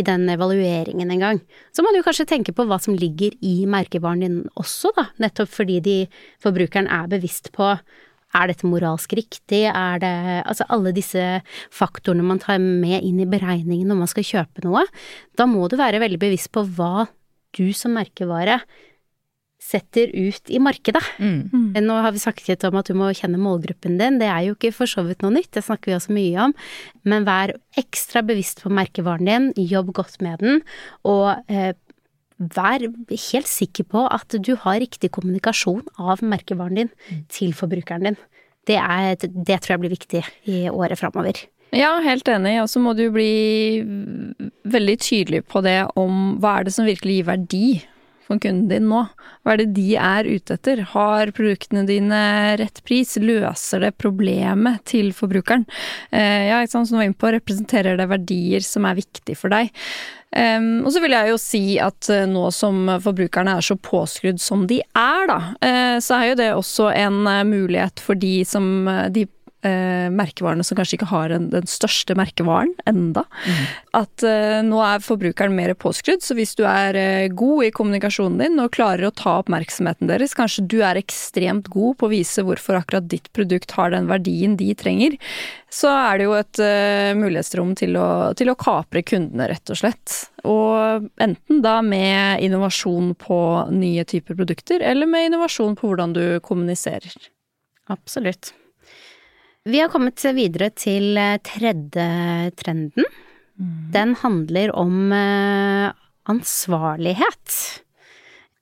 i 0.00 0.04
den 0.06 0.24
evalueringen 0.32 1.12
engang. 1.12 1.42
Så 1.76 1.84
må 1.84 1.92
du 1.92 2.00
kanskje 2.00 2.24
tenke 2.30 2.54
på 2.56 2.64
hva 2.64 2.80
som 2.80 2.96
ligger 2.96 3.36
i 3.44 3.68
merkevaren 3.68 4.24
din 4.24 4.38
også, 4.56 4.94
da, 4.96 5.10
nettopp 5.20 5.52
fordi 5.52 5.76
de, 5.84 5.96
forbrukeren 6.40 6.88
er 6.88 7.10
bevisst 7.12 7.52
på 7.52 7.74
er 8.36 8.52
dette 8.52 8.68
moralsk 8.68 9.16
riktig? 9.18 9.64
Er 9.70 10.00
det 10.02 10.14
Altså 10.46 10.66
alle 10.72 10.92
disse 10.96 11.22
faktorene 11.74 12.24
man 12.26 12.40
tar 12.42 12.60
med 12.62 13.00
inn 13.02 13.20
i 13.22 13.28
beregningen 13.28 13.88
når 13.90 14.02
man 14.02 14.10
skal 14.10 14.26
kjøpe 14.26 14.64
noe. 14.66 14.84
Da 15.36 15.48
må 15.50 15.66
du 15.68 15.78
være 15.80 16.02
veldig 16.02 16.20
bevisst 16.22 16.52
på 16.54 16.64
hva 16.76 17.08
du 17.56 17.70
som 17.76 17.96
merkevare 17.96 18.60
setter 19.66 20.12
ut 20.12 20.50
i 20.52 20.60
markedet. 20.62 21.02
Mm. 21.18 21.74
Nå 21.82 21.96
har 22.04 22.12
vi 22.14 22.22
snakket 22.22 22.66
om 22.68 22.76
at 22.78 22.90
du 22.90 22.94
må 22.98 23.08
kjenne 23.16 23.40
målgruppen 23.40 23.96
din, 23.98 24.20
det 24.20 24.28
er 24.30 24.44
jo 24.46 24.54
ikke 24.54 24.74
for 24.76 24.90
så 24.90 25.02
vidt 25.06 25.24
noe 25.24 25.34
nytt, 25.34 25.50
det 25.56 25.64
snakker 25.66 25.90
vi 25.90 25.96
også 25.96 26.14
mye 26.14 26.44
om, 26.48 26.54
men 27.08 27.26
vær 27.26 27.54
ekstra 27.80 28.22
bevisst 28.26 28.62
på 28.62 28.72
merkevaren 28.74 29.26
din, 29.26 29.48
jobb 29.56 29.94
godt 29.96 30.20
med 30.24 30.44
den, 30.44 30.62
og 31.08 31.50
eh, 31.50 31.72
vær 32.36 32.84
helt 32.84 33.48
sikker 33.48 33.88
på 33.88 34.06
at 34.12 34.36
du 34.44 34.54
har 34.60 34.80
riktig 34.82 35.12
kommunikasjon 35.16 35.84
av 35.96 36.22
merkevaren 36.24 36.82
din 36.82 36.90
mm. 36.92 37.26
til 37.32 37.54
forbrukeren 37.56 38.10
din. 38.10 38.18
Det, 38.66 38.78
er, 38.82 39.14
det 39.20 39.60
tror 39.62 39.76
jeg 39.76 39.84
blir 39.84 39.94
viktig 39.94 40.24
i 40.50 40.64
året 40.68 40.98
framover. 41.00 41.46
Ja, 41.74 41.96
helt 42.02 42.28
enig. 42.30 42.58
Og 42.62 42.70
så 42.70 42.82
må 42.82 42.94
du 42.98 43.08
bli 43.14 43.82
veldig 44.66 44.96
tydelig 45.02 45.44
på 45.50 45.62
det 45.66 45.82
om 45.98 46.36
hva 46.42 46.60
er 46.60 46.66
det 46.66 46.74
som 46.76 46.88
virkelig 46.88 47.20
gir 47.20 47.28
verdi 47.30 47.66
for 48.26 48.42
kunden 48.42 48.66
din 48.70 48.88
nå? 48.90 49.04
Hva 49.44 49.54
er 49.54 49.62
det 49.62 49.68
de 49.76 49.86
er 50.00 50.28
ute 50.28 50.56
etter? 50.58 50.82
Har 50.92 51.30
produktene 51.34 51.86
dine 51.88 52.20
rett 52.60 52.82
pris? 52.86 53.14
Løser 53.22 53.84
det 53.86 53.94
problemet 54.02 54.82
til 54.90 55.12
forbrukeren? 55.16 55.66
Eh, 56.10 56.50
ja, 56.50 56.60
som 56.70 56.86
du 56.86 56.96
var 56.98 57.06
inne 57.06 57.18
på, 57.18 57.30
representerer 57.34 57.98
det 57.98 58.08
verdier 58.10 58.66
som 58.66 58.86
er 58.88 58.98
viktige 58.98 59.38
for 59.38 59.54
deg? 59.54 59.70
Um, 60.36 60.84
og 60.84 60.92
så 60.92 61.00
vil 61.00 61.14
jeg 61.16 61.32
jo 61.32 61.38
si 61.40 61.62
at 61.80 62.10
uh, 62.12 62.26
nå 62.28 62.48
som 62.52 62.90
forbrukerne 63.00 63.56
er 63.56 63.64
så 63.64 63.78
påskrudd 63.80 64.42
som 64.42 64.66
de 64.68 64.82
er, 64.84 65.22
da, 65.30 65.38
uh, 65.64 65.96
så 66.04 66.18
er 66.18 66.28
jo 66.30 66.38
det 66.42 66.50
også 66.52 66.90
en 66.92 67.22
uh, 67.24 67.40
mulighet 67.48 68.02
for 68.04 68.18
de 68.20 68.34
som 68.44 68.68
de 69.14 69.24
eh, 69.66 70.06
merkevarene 70.14 70.64
som 70.66 70.78
kanskje 70.78 71.00
ikke 71.00 71.10
har 71.10 71.34
en, 71.34 71.50
den 71.52 71.66
største 71.70 72.16
merkevaren 72.18 72.72
enda. 72.88 73.26
Mm. 73.44 73.60
At 74.00 74.24
eh, 74.26 74.60
nå 74.66 74.80
er 74.86 75.04
forbrukeren 75.04 75.56
mer 75.56 75.74
påskrudd, 75.78 76.24
så 76.24 76.36
hvis 76.38 76.54
du 76.58 76.64
er 76.70 76.98
eh, 77.00 77.28
god 77.34 77.66
i 77.66 77.72
kommunikasjonen 77.74 78.40
din 78.42 78.62
og 78.62 78.72
klarer 78.76 79.08
å 79.08 79.14
ta 79.14 79.38
oppmerksomheten 79.42 80.10
deres, 80.10 80.36
kanskje 80.38 80.66
du 80.70 80.78
er 80.86 81.00
ekstremt 81.00 81.70
god 81.72 81.98
på 82.00 82.08
å 82.08 82.14
vise 82.14 82.44
hvorfor 82.46 82.80
akkurat 82.80 83.08
ditt 83.10 83.30
produkt 83.36 83.74
har 83.76 83.92
den 83.94 84.08
verdien 84.10 84.56
de 84.58 84.72
trenger, 84.78 85.18
så 85.72 85.90
er 85.92 86.18
det 86.18 86.26
jo 86.28 86.34
et 86.38 86.60
uh, 86.62 87.12
mulighetsrom 87.18 87.74
til 87.76 87.98
å, 88.00 88.08
til 88.38 88.48
å 88.52 88.56
kapre 88.58 89.02
kundene, 89.04 89.48
rett 89.50 89.72
og 89.72 89.80
slett. 89.80 90.14
Og 90.46 91.08
enten 91.22 91.62
da 91.64 91.80
med 91.84 92.44
innovasjon 92.46 93.12
på 93.20 93.38
nye 93.74 94.06
typer 94.08 94.38
produkter, 94.38 94.80
eller 94.80 95.10
med 95.10 95.30
innovasjon 95.30 95.76
på 95.76 95.90
hvordan 95.90 96.14
du 96.16 96.24
kommuniserer. 96.46 97.16
Absolutt. 97.92 98.54
Vi 99.66 99.80
har 99.82 99.90
kommet 99.90 100.22
videre 100.36 100.68
til 100.78 101.16
eh, 101.18 101.40
tredje 101.42 102.06
trenden. 102.54 103.08
Mm. 103.58 103.72
Den 103.90 104.14
handler 104.20 104.70
om 104.78 105.10
eh, 105.14 105.88
ansvarlighet. 106.30 107.56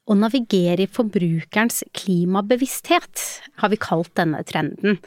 Å 0.05 0.17
navigere 0.17 0.85
i 0.85 0.89
forbrukerens 0.89 1.83
klimabevissthet, 1.97 3.27
har 3.61 3.73
vi 3.73 3.81
kalt 3.81 4.13
denne 4.17 4.41
trenden. 4.49 4.99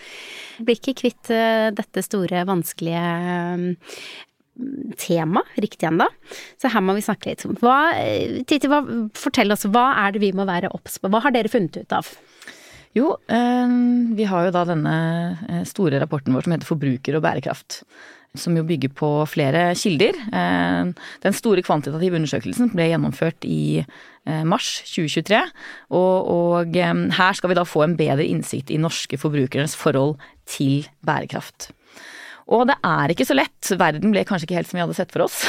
Blir 0.62 0.78
ikke 0.78 0.96
kvitt 1.02 1.34
eh, 1.34 1.70
dette 1.74 2.06
store, 2.06 2.46
vanskelige 2.50 3.04
tema 4.98 5.44
riktig 5.62 5.86
ennå, 5.86 6.08
så 6.58 6.70
her 6.74 6.82
må 6.82 6.96
vi 6.98 7.04
snakke 7.06 7.30
litt. 7.30 7.44
Hva, 7.62 7.92
Titi, 8.50 8.70
hva, 8.70 8.80
fortell 9.14 9.54
oss, 9.54 9.68
hva 9.70 9.92
er 10.02 10.16
det 10.16 10.24
vi 10.24 10.34
må 10.34 10.48
være 10.50 10.72
obs 10.74 10.98
på? 10.98 11.12
Hva 11.14 11.22
har 11.26 11.34
dere 11.36 11.52
funnet 11.54 11.78
ut 11.78 11.94
av? 11.94 12.10
Jo, 12.98 13.14
eh, 13.28 13.74
vi 14.18 14.28
har 14.28 14.48
jo 14.48 14.54
da 14.56 14.66
denne 14.68 14.98
eh, 15.48 15.64
store 15.68 16.00
rapporten 16.02 16.36
vår 16.36 16.46
som 16.46 16.56
heter 16.56 16.70
Forbruker 16.70 17.18
og 17.18 17.26
bærekraft. 17.26 17.82
Som 18.38 18.58
jo 18.60 18.66
bygger 18.68 18.92
på 18.94 19.10
flere 19.30 19.72
kilder. 19.78 20.18
Eh, 20.30 20.92
den 21.24 21.36
store 21.36 21.64
kvantitative 21.66 22.20
undersøkelsen 22.20 22.74
ble 22.74 22.92
gjennomført 22.92 23.48
i 23.48 23.84
mars 24.44 24.82
2023. 24.92 25.38
Og, 25.96 26.16
og 26.28 26.74
her 26.76 27.38
skal 27.38 27.54
vi 27.54 27.56
da 27.56 27.64
få 27.64 27.86
en 27.86 27.96
bedre 27.96 28.26
innsikt 28.28 28.74
i 28.76 28.80
norske 28.82 29.16
forbrukernes 29.16 29.78
forhold 29.80 30.18
til 30.52 30.90
bærekraft. 31.08 31.70
Og 32.48 32.64
det 32.70 32.78
er 32.86 33.12
ikke 33.12 33.26
så 33.28 33.36
lett. 33.36 33.72
Verden 33.80 34.14
ble 34.14 34.24
kanskje 34.28 34.48
ikke 34.48 34.60
helt 34.60 34.70
som 34.70 34.78
vi 34.78 34.84
hadde 34.86 34.96
sett 34.96 35.12
for 35.12 35.26
oss. 35.26 35.42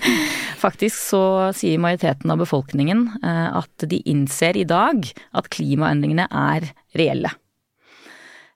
Faktisk 0.64 0.96
så 0.96 1.22
sier 1.56 1.80
majoriteten 1.82 2.32
av 2.32 2.40
befolkningen 2.40 3.04
eh, 3.20 3.58
at 3.60 3.84
de 3.90 4.00
innser 4.08 4.56
i 4.56 4.64
dag 4.68 5.04
at 5.36 5.50
klimaendringene 5.52 6.28
er 6.32 6.70
reelle. 6.96 7.34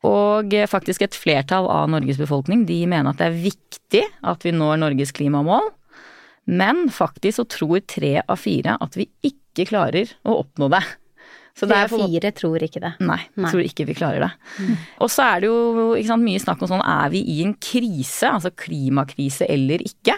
Og 0.02 0.50
faktisk 0.66 1.04
et 1.04 1.14
flertall 1.14 1.68
av 1.70 1.84
Norges 1.92 2.18
befolkning 2.18 2.64
de 2.66 2.80
mener 2.90 3.12
at 3.12 3.20
det 3.20 3.28
er 3.28 3.36
viktig 3.44 4.00
at 4.32 4.42
vi 4.42 4.50
når 4.50 4.80
Norges 4.82 5.14
klimamål. 5.14 5.68
Men 6.50 6.88
faktisk 6.90 7.38
så 7.38 7.44
tror 7.46 7.84
tre 7.86 8.16
av 8.18 8.40
fire 8.42 8.74
at 8.82 8.98
vi 8.98 9.06
ikke 9.22 9.68
klarer 9.70 10.10
å 10.26 10.40
oppnå 10.40 10.72
det. 10.72 10.82
Så 11.58 11.68
Tre 11.68 11.82
av 11.84 11.92
fire 11.92 12.30
tror 12.32 12.62
ikke 12.64 12.80
det. 12.80 12.94
Nei, 13.04 13.18
nei, 13.36 13.50
tror 13.52 13.62
ikke 13.64 13.84
vi 13.88 13.96
klarer 13.96 14.24
det. 14.24 14.30
Mm. 14.56 14.72
Og 15.04 15.10
så 15.12 15.26
er 15.26 15.42
det 15.42 15.50
jo 15.50 15.90
sant, 16.08 16.24
mye 16.24 16.40
snakk 16.40 16.64
om 16.64 16.70
sånn 16.70 16.84
er 16.86 17.12
vi 17.12 17.20
i 17.28 17.42
en 17.44 17.52
krise, 17.60 18.30
altså 18.30 18.54
klimakrise 18.56 19.48
eller 19.52 19.84
ikke. 19.84 20.16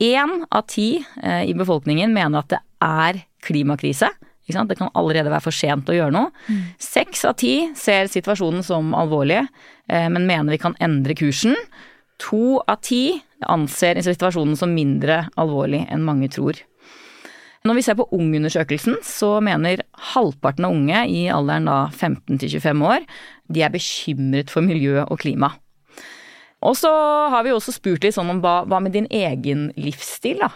Én 0.00 0.38
av 0.48 0.64
ti 0.72 0.94
eh, 1.20 1.44
i 1.50 1.54
befolkningen 1.56 2.14
mener 2.16 2.40
at 2.40 2.52
det 2.54 2.62
er 2.80 3.20
klimakrise. 3.44 4.08
Det 4.50 4.78
kan 4.80 4.90
allerede 4.98 5.30
være 5.30 5.44
for 5.44 5.54
sent 5.54 5.90
å 5.92 5.94
gjøre 5.94 6.14
noe. 6.16 6.32
Mm. 6.48 6.62
Seks 6.82 7.22
av 7.28 7.36
ti 7.38 7.52
ser 7.78 8.08
situasjonen 8.10 8.64
som 8.66 8.94
alvorlig, 8.98 9.44
eh, 9.86 10.08
men 10.10 10.26
mener 10.26 10.56
vi 10.56 10.62
kan 10.62 10.74
endre 10.82 11.14
kursen. 11.14 11.54
To 12.30 12.58
av 12.66 12.80
ti 12.82 13.20
anser 13.46 14.00
situasjonen 14.04 14.58
som 14.58 14.74
mindre 14.74 15.26
alvorlig 15.40 15.84
enn 15.92 16.02
mange 16.04 16.32
tror. 16.32 16.58
Når 17.68 17.76
vi 17.76 17.82
ser 17.84 17.96
på 17.98 18.08
Ung-undersøkelsen, 18.16 19.02
så 19.04 19.34
mener 19.44 19.82
halvparten 20.14 20.66
av 20.68 20.76
unge 20.76 21.02
i 21.08 21.24
alderen 21.32 21.68
da 21.70 21.80
15 21.90 22.40
til 22.42 22.56
25 22.58 22.86
år, 22.90 23.08
de 23.50 23.64
er 23.66 23.74
bekymret 23.74 24.52
for 24.52 24.66
miljø 24.66 25.02
og 25.06 25.20
klima. 25.22 25.54
Og 26.60 26.76
så 26.76 26.90
har 27.32 27.44
vi 27.46 27.54
også 27.54 27.72
spurt 27.72 28.04
litt 28.04 28.16
sånn 28.16 28.28
om 28.34 28.40
hva, 28.44 28.60
hva 28.68 28.82
med 28.84 28.92
din 28.92 29.06
egen 29.08 29.70
livsstil, 29.80 30.42
da? 30.42 30.50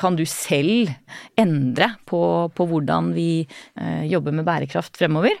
Kan 0.00 0.16
du 0.16 0.24
selv 0.28 0.94
endre 1.36 1.90
på, 2.08 2.20
på 2.56 2.68
hvordan 2.70 3.12
vi 3.16 3.44
eh, 3.44 4.06
jobber 4.08 4.32
med 4.32 4.48
bærekraft 4.48 4.96
fremover? 4.96 5.36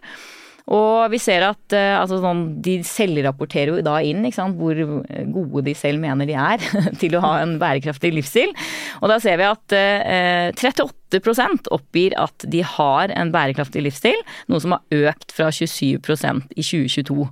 Og 0.74 1.12
vi 1.12 1.18
ser 1.22 1.44
at 1.46 1.74
eh, 1.76 1.94
altså 1.94 2.18
sånn, 2.22 2.40
de 2.62 2.80
selvrapporterer 2.86 3.76
jo 3.76 3.84
da 3.86 4.00
inn 4.02 4.24
hvor 4.26 4.74
gode 4.74 5.62
de 5.68 5.74
selv 5.78 6.02
mener 6.02 6.26
de 6.26 6.34
er 6.34 6.62
til 7.02 7.14
å 7.14 7.22
ha 7.22 7.36
en 7.44 7.54
bærekraftig 7.60 8.10
livsstil. 8.16 8.50
Og 8.98 9.12
da 9.12 9.20
ser 9.22 9.38
vi 9.38 9.46
at 9.46 9.76
eh, 9.76 10.50
38% 10.56 11.70
oppgir 11.74 12.16
at 12.18 12.48
de 12.50 12.64
har 12.66 13.14
en 13.14 13.30
bærekraftig 13.34 13.84
livsstil, 13.86 14.18
noe 14.50 14.62
som 14.62 14.74
har 14.74 15.12
økt 15.12 15.34
fra 15.36 15.52
27% 15.54 16.50
i 16.58 16.66
2022. 16.66 17.28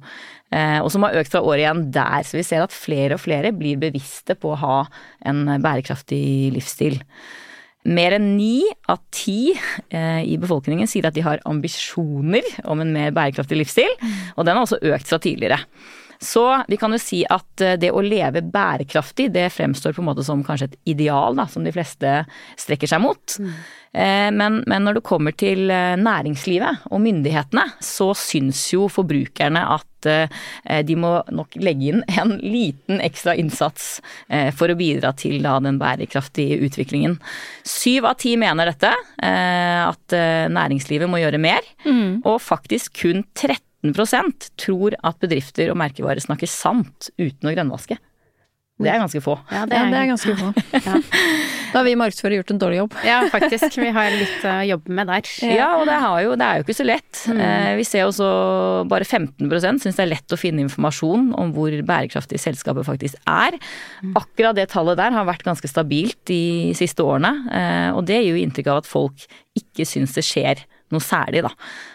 Eh, 0.55 0.79
og 0.79 0.93
som 0.95 1.07
har 1.07 1.19
økt 1.19 1.35
fra 1.35 1.43
året 1.43 1.65
igjen 1.65 1.89
der. 1.95 2.23
Så 2.23 2.39
vi 2.39 2.47
ser 2.47 2.63
at 2.63 2.77
flere 2.77 3.19
og 3.19 3.25
flere 3.25 3.51
blir 3.57 3.83
bevisste 3.83 4.39
på 4.39 4.55
å 4.55 4.61
ha 4.63 4.79
en 5.27 5.49
bærekraftig 5.59 6.55
livsstil. 6.55 7.01
Mer 7.85 8.17
enn 8.17 8.31
ni 8.39 8.63
av 8.89 9.03
ti 9.13 9.53
eh, 9.53 10.23
i 10.25 10.39
befolkningen 10.41 10.89
sier 10.89 11.05
at 11.09 11.17
de 11.17 11.25
har 11.27 11.43
ambisjoner 11.49 12.47
om 12.65 12.81
en 12.81 12.95
mer 12.95 13.13
bærekraftig 13.13 13.59
livsstil, 13.61 13.93
og 14.39 14.47
den 14.47 14.57
har 14.57 14.65
også 14.65 14.81
økt 14.81 15.11
fra 15.11 15.21
tidligere. 15.21 15.61
Så 16.23 16.45
vi 16.69 16.79
kan 16.81 16.95
jo 16.95 17.01
si 17.03 17.23
at 17.31 17.63
eh, 17.65 17.77
det 17.81 17.93
å 17.95 18.03
leve 18.05 18.43
bærekraftig, 18.43 19.31
det 19.35 19.51
fremstår 19.55 19.95
på 19.97 20.03
en 20.03 20.11
måte 20.11 20.27
som 20.27 20.45
kanskje 20.47 20.73
et 20.73 20.77
ideal, 20.95 21.37
da, 21.39 21.47
som 21.51 21.65
de 21.67 21.73
fleste 21.75 22.21
strekker 22.61 22.91
seg 22.91 23.03
mot. 23.05 23.39
Mm. 23.41 23.57
Men, 24.35 24.57
men, 24.67 24.83
når 24.83 24.97
det 24.97 25.01
kommer 25.07 25.31
til 25.39 25.69
næringslivet 25.71 26.89
og 26.91 26.99
myndighetene, 26.99 27.63
så 27.79 28.09
syns 28.19 28.65
jo 28.73 28.89
forbrukerne 28.91 29.61
at 29.71 30.09
de 30.83 30.97
må 30.99 31.13
nok 31.31 31.55
legge 31.63 31.93
inn 31.93 32.03
en 32.19 32.33
liten 32.43 32.99
ekstra 32.99 33.37
innsats 33.39 34.01
for 34.59 34.73
å 34.73 34.77
bidra 34.81 35.13
til 35.15 35.39
da, 35.47 35.61
den 35.63 35.79
bærekraftige 35.79 36.59
utviklingen. 36.67 37.21
Syv 37.63 38.11
av 38.11 38.19
ti 38.19 38.35
mener 38.41 38.73
dette, 38.73 38.91
at 39.23 40.19
næringslivet 40.59 41.07
må 41.07 41.23
gjøre 41.23 41.39
mer, 41.47 41.63
mm. 41.87 42.27
og 42.27 42.43
faktisk 42.43 42.99
kun 43.05 43.23
13 43.31 43.63
tror 43.93 44.97
at 45.03 45.21
bedrifter 45.21 45.71
og 45.71 45.77
merkevarer 45.77 46.23
snakker 46.25 46.49
sant 46.49 47.11
uten 47.19 47.51
å 47.51 47.55
grønnvaske. 47.55 47.99
Det 48.75 48.91
er 48.91 48.99
ganske 48.99 49.21
få. 49.23 49.37
Ja, 49.55 49.61
det 49.71 49.77
er, 49.77 49.85
ja, 49.85 49.91
det 49.93 49.99
er 50.01 50.09
ganske 50.11 50.33
få. 50.35 50.49
ja. 50.89 50.97
Da 51.71 51.79
har 51.79 51.85
vi 51.87 51.93
markedsførere 51.99 52.41
gjort 52.41 52.51
en 52.51 52.59
dårlig 52.59 52.79
jobb. 52.81 52.97
Ja, 53.07 53.21
faktisk. 53.31 53.77
Vi 53.79 53.91
har 53.95 54.17
litt 54.19 54.43
å 54.51 54.55
jobbe 54.67 54.97
med 54.99 55.09
der. 55.13 55.31
Ja, 55.47 55.69
og 55.79 55.87
det, 55.87 55.99
jo, 56.25 56.33
det 56.41 56.49
er 56.49 56.59
jo 56.59 56.65
ikke 56.67 56.77
så 56.81 56.87
lett. 56.87 57.21
Mm. 57.31 57.41
Eh, 57.47 57.71
vi 57.79 57.87
ser 57.87 58.09
også 58.09 58.27
bare 58.91 59.07
15% 59.07 59.85
syns 59.85 60.01
det 60.01 60.03
er 60.03 60.11
lett 60.11 60.35
å 60.35 60.39
finne 60.39 60.65
informasjon 60.67 61.31
om 61.39 61.55
hvor 61.55 61.75
bærekraftig 61.87 62.43
selskapet 62.43 62.87
faktisk 62.89 63.19
er. 63.31 63.55
Mm. 64.03 64.17
Akkurat 64.19 64.59
det 64.59 64.67
tallet 64.75 64.99
der 64.99 65.15
har 65.15 65.31
vært 65.31 65.47
ganske 65.47 65.71
stabilt 65.71 66.19
de 66.31 66.75
siste 66.75 67.07
årene, 67.07 67.35
eh, 67.55 67.91
og 67.95 68.03
det 68.11 68.25
gir 68.25 68.35
jo 68.35 68.43
inntrykk 68.43 68.75
av 68.75 68.83
at 68.83 68.91
folk 68.91 69.29
ikke 69.55 69.87
syns 69.87 70.19
det 70.19 70.27
skjer 70.27 70.67
noe 70.95 71.05
særlig, 71.05 71.45
da. 71.47 71.53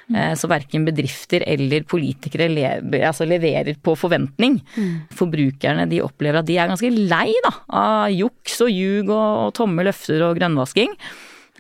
Mm. 0.10 0.20
Så 0.40 0.50
verken 0.50 0.86
bedrifter 0.88 1.46
eller 1.48 1.86
politikere 1.90 2.50
lever, 2.52 3.06
altså 3.10 3.28
leverer 3.30 3.78
på 3.84 3.96
forventning. 4.00 4.60
Mm. 4.76 4.94
Forbrukerne 5.16 5.88
de 5.90 6.04
opplever 6.06 6.42
at 6.42 6.50
de 6.50 6.58
er 6.58 6.72
ganske 6.72 6.92
lei 6.94 7.34
da, 7.46 7.54
av 7.82 8.14
juks 8.14 8.60
og 8.66 8.72
ljug 8.74 9.12
og 9.16 9.52
tomme 9.58 9.86
løfter 9.88 10.26
og 10.28 10.38
grønnvasking. 10.40 10.96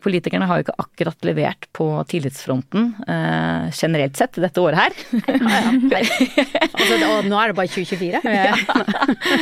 Politikerne 0.03 0.47
har 0.49 0.59
jo 0.59 0.67
ikke 0.67 0.77
akkurat 0.81 1.27
levert 1.27 1.67
på 1.75 1.87
tillitsfronten 2.09 2.91
eh, 3.07 3.69
generelt 3.75 4.19
sett 4.19 4.39
dette 4.41 4.63
året 4.63 4.85
her. 4.85 4.99
Ja, 5.49 6.01
ja. 6.01 6.01
altså, 6.69 6.95
og 7.09 7.27
nå 7.29 7.37
er 7.39 7.51
det 7.51 7.55
bare 7.57 7.69
2024. 7.71 8.19
ja. 8.29 8.55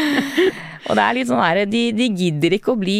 og 0.87 0.97
det 0.97 1.03
er 1.03 1.15
litt 1.17 1.29
sånn 1.29 1.41
her, 1.41 1.59
de, 1.69 1.81
de 1.95 2.07
gidder 2.17 2.55
ikke 2.57 2.73
å 2.73 2.79
bli 2.79 2.99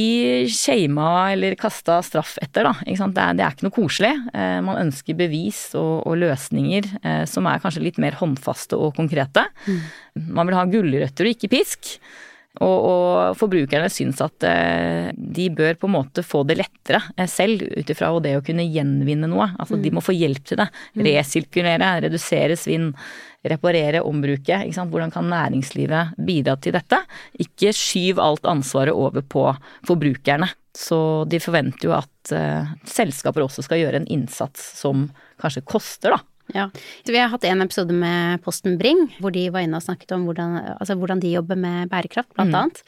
shama 0.52 1.32
eller 1.34 1.56
kasta 1.60 2.00
straff 2.06 2.36
etter, 2.43 2.67
da. 2.67 2.74
Det 2.84 2.98
er, 2.98 3.38
det, 3.38 3.46
er, 3.46 3.56
ikke 3.56 3.67
noe 3.67 3.78
koselig. 3.78 4.13
Eh, 4.34 4.60
man 4.65 4.82
ønsker 4.86 5.17
bevis 5.20 5.62
og, 5.80 6.06
og 6.08 6.20
løsninger 6.24 6.89
eh, 7.02 7.24
som 7.30 7.48
er 7.50 7.63
kanskje 7.63 7.86
litt 7.86 8.02
mer 8.04 8.17
håndfaste 8.20 8.80
og 8.80 8.96
konkrete. 9.00 9.48
Mm. 9.67 9.84
Man 10.39 10.50
vil 10.50 10.60
ha 10.60 10.65
gulrøtter 10.72 11.30
og 11.30 11.38
ikke 11.38 11.54
pisk. 11.58 11.98
Og, 12.63 12.78
og, 12.89 13.38
forbrukerne 13.38 13.89
syns 13.91 14.22
at 14.24 14.46
eh, 14.48 15.10
de 15.15 15.48
bør 15.54 15.78
på 15.80 15.89
en 15.89 15.96
måte 15.98 16.24
få 16.26 16.43
det 16.48 16.58
lettere 16.60 17.02
eh, 17.17 17.30
selv, 17.30 17.63
ut 17.63 17.93
ifra 17.93 18.12
det 18.24 18.36
å 18.38 18.43
kunne 18.46 18.65
gjenvinne 18.65 19.30
noe. 19.30 19.50
Altså 19.58 19.78
mm. 19.78 19.84
de 19.84 19.93
må 19.93 20.04
få 20.04 20.15
hjelp 20.17 20.46
til 20.48 20.62
det. 20.62 20.70
Mm. 20.96 21.04
Resirkulere, 21.10 21.91
redusere 22.08 22.58
svinn, 22.60 22.91
reparere, 23.48 24.04
ombruke. 24.06 24.62
Hvordan 24.78 25.13
kan 25.13 25.30
næringslivet 25.32 26.15
bidra 26.28 26.58
til 26.62 26.78
dette? 26.78 27.02
Ikke 27.43 27.74
skyv 27.76 28.22
alt 28.24 28.48
ansvaret 28.50 28.96
over 28.96 29.26
på 29.26 29.46
forbrukerne. 29.88 30.50
Så 30.78 31.26
de 31.30 31.39
forventer 31.41 31.89
jo 31.89 31.93
at 31.98 32.34
uh, 32.38 32.74
selskaper 32.86 33.41
også 33.41 33.63
skal 33.65 33.82
gjøre 33.82 34.04
en 34.04 34.12
innsats 34.13 34.62
som 34.78 35.08
kanskje 35.41 35.65
koster, 35.65 36.13
da. 36.13 36.22
Ja. 36.56 36.70
Vi 37.06 37.18
har 37.18 37.32
hatt 37.32 37.46
en 37.48 37.64
episode 37.64 37.96
med 37.96 38.42
Posten 38.46 38.78
Bring, 38.80 39.08
hvor 39.22 39.34
de 39.36 39.48
var 39.54 39.66
inne 39.66 39.80
og 39.80 39.84
snakket 39.84 40.14
om 40.16 40.24
hvordan, 40.28 40.56
altså 40.78 40.96
hvordan 41.00 41.22
de 41.24 41.34
jobber 41.34 41.60
med 41.60 41.92
bærekraft, 41.92 42.30
blant 42.36 42.54
mm. 42.54 42.60
annet. 42.62 42.82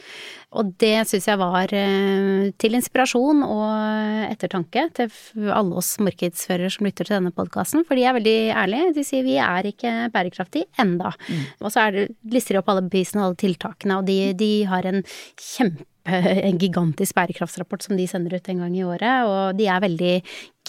Og 0.59 0.71
det 0.81 0.95
syns 1.09 1.27
jeg 1.29 1.39
var 1.41 1.73
eh, 1.75 2.49
til 2.61 2.77
inspirasjon 2.77 3.43
og 3.45 4.31
ettertanke 4.31 4.87
til 4.97 5.11
alle 5.53 5.77
oss 5.81 5.91
markedsførere 6.01 6.71
som 6.73 6.87
lytter 6.87 7.05
til 7.05 7.19
denne 7.19 7.33
podkasten, 7.35 7.85
for 7.85 7.99
de 7.99 8.07
er 8.07 8.17
veldig 8.17 8.39
ærlige. 8.63 8.95
De 8.97 9.05
sier 9.05 9.27
vi 9.27 9.37
er 9.43 9.69
ikke 9.69 9.93
bærekraftige 10.15 10.69
enda. 10.81 11.13
Mm. 11.27 11.45
Og 11.59 11.73
så 11.73 11.85
er 11.85 11.95
det, 11.95 12.07
lister 12.33 12.55
de 12.55 12.63
opp 12.63 12.73
alle 12.73 12.87
bevisene 12.87 13.23
og 13.23 13.31
alle 13.31 13.43
tiltakene, 13.43 13.99
og 13.99 14.09
de, 14.09 14.19
de 14.39 14.51
har 14.69 14.87
en 14.89 15.03
kjempe 15.35 15.85
en 16.47 16.59
gigantisk 16.61 17.17
bærekraftsrapport 17.17 17.85
som 17.85 17.97
de 17.99 18.07
sender 18.09 18.37
ut 18.37 18.49
en 18.51 18.63
gang 18.63 18.77
i 18.77 18.85
året, 18.85 19.27
og 19.29 19.59
de 19.59 19.67
er 19.69 19.83
veldig 19.83 20.13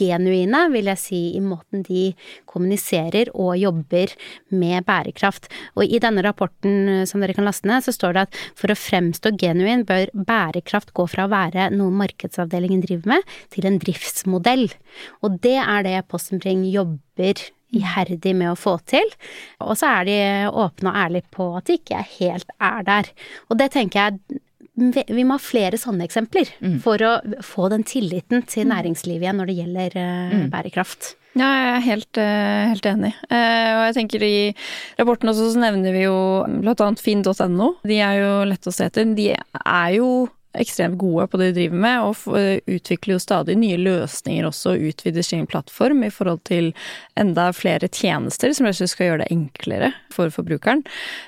genuine, 0.00 0.62
vil 0.72 0.88
jeg 0.92 1.00
si, 1.00 1.20
i 1.37 1.42
måten 1.44 1.85
de 1.87 2.11
kommuniserer 2.48 3.31
og 3.35 3.53
jobber 3.61 4.14
med 4.55 4.87
bærekraft. 4.88 5.50
Og 5.76 5.85
i 5.85 6.00
denne 6.03 6.24
rapporten 6.24 6.88
eh, 6.88 7.05
som 7.09 7.22
dere 7.22 7.37
kan 7.37 7.46
laste 7.48 7.68
ned, 7.68 7.85
så 7.85 7.94
står 7.94 8.16
det 8.16 8.26
at 8.29 8.40
for 8.59 8.72
å 8.72 8.79
fremstå 8.79 9.35
genuin 9.40 9.85
bør 9.88 10.09
bærekraft 10.14 10.94
gå 10.96 11.07
fra 11.11 11.26
å 11.26 11.33
være 11.33 11.70
noe 11.74 11.94
markedsavdelingen 12.03 12.85
driver 12.87 13.16
med, 13.16 13.38
til 13.55 13.68
en 13.68 13.81
driftsmodell. 13.83 14.68
Og 15.24 15.40
det 15.44 15.59
er 15.61 15.87
det 15.87 15.96
Postenbring 16.11 16.64
jobber 16.70 17.48
iherdig 17.70 18.35
med 18.35 18.53
å 18.53 18.59
få 18.59 18.76
til. 18.90 19.07
Og 19.62 19.76
så 19.79 19.90
er 20.00 20.09
de 20.09 20.20
åpne 20.48 20.92
og 20.92 21.03
ærlige 21.05 21.29
på 21.35 21.50
at 21.59 21.68
de 21.68 21.79
ikke 21.79 22.05
helt 22.16 22.55
er 22.59 22.87
der. 22.87 23.11
Og 23.48 23.61
det 23.61 23.70
tenker 23.76 24.09
jeg 24.09 24.40
vi 24.80 25.24
må 25.26 25.36
ha 25.36 25.42
flere 25.42 25.78
sånne 25.80 26.06
eksempler 26.08 26.50
mm. 26.60 26.76
for 26.84 27.02
å 27.04 27.14
få 27.44 27.68
den 27.72 27.84
tilliten 27.86 28.44
til 28.48 28.66
mm. 28.66 28.74
næringslivet 28.74 29.26
igjen 29.26 29.40
når 29.40 29.50
det 29.50 29.58
gjelder 29.60 29.96
uh, 30.00 30.34
mm. 30.34 30.46
bærekraft. 30.52 31.14
Ja, 31.38 31.46
jeg 31.46 31.70
er 31.70 31.84
helt, 31.84 32.18
uh, 32.18 32.64
helt 32.72 32.90
enig. 32.90 33.12
Uh, 33.30 33.70
og 33.76 33.84
jeg 33.88 33.96
tenker 34.00 34.26
i 34.26 34.34
rapporten 34.98 35.30
også 35.30 35.52
så 35.52 35.62
nevner 35.62 35.94
vi 35.94 36.04
jo 36.06 36.18
annet 36.46 37.02
finn.no. 37.02 37.74
De 37.86 38.00
er 38.02 38.18
jo 38.18 38.32
lette 38.50 38.72
å 38.72 38.74
se 38.74 38.88
etter. 38.90 39.12
De 39.14 39.30
er 39.36 39.90
jo 39.98 40.10
ekstremt 40.58 40.98
gode 40.98 41.26
på 41.30 41.38
det 41.38 41.50
de 41.50 41.56
driver 41.60 41.80
med, 41.84 42.00
og 42.02 42.38
eh, 42.38 42.58
utvikler 42.66 43.14
jo 43.14 43.22
stadig 43.22 43.56
nye 43.58 43.78
løsninger 43.78 44.48
også, 44.48 44.74
og 44.74 44.90
utvider 44.90 45.24
sin 45.26 45.46
plattform 45.50 46.02
i 46.06 46.10
forhold 46.10 46.42
til 46.48 46.72
enda 47.20 47.50
flere 47.54 47.86
tjenester 47.86 48.54
som 48.56 48.66
slett 48.70 48.90
skal 48.90 49.10
gjøre 49.10 49.22
det 49.22 49.30
enklere 49.34 49.92
for 50.10 50.32
forbrukeren. 50.34 50.82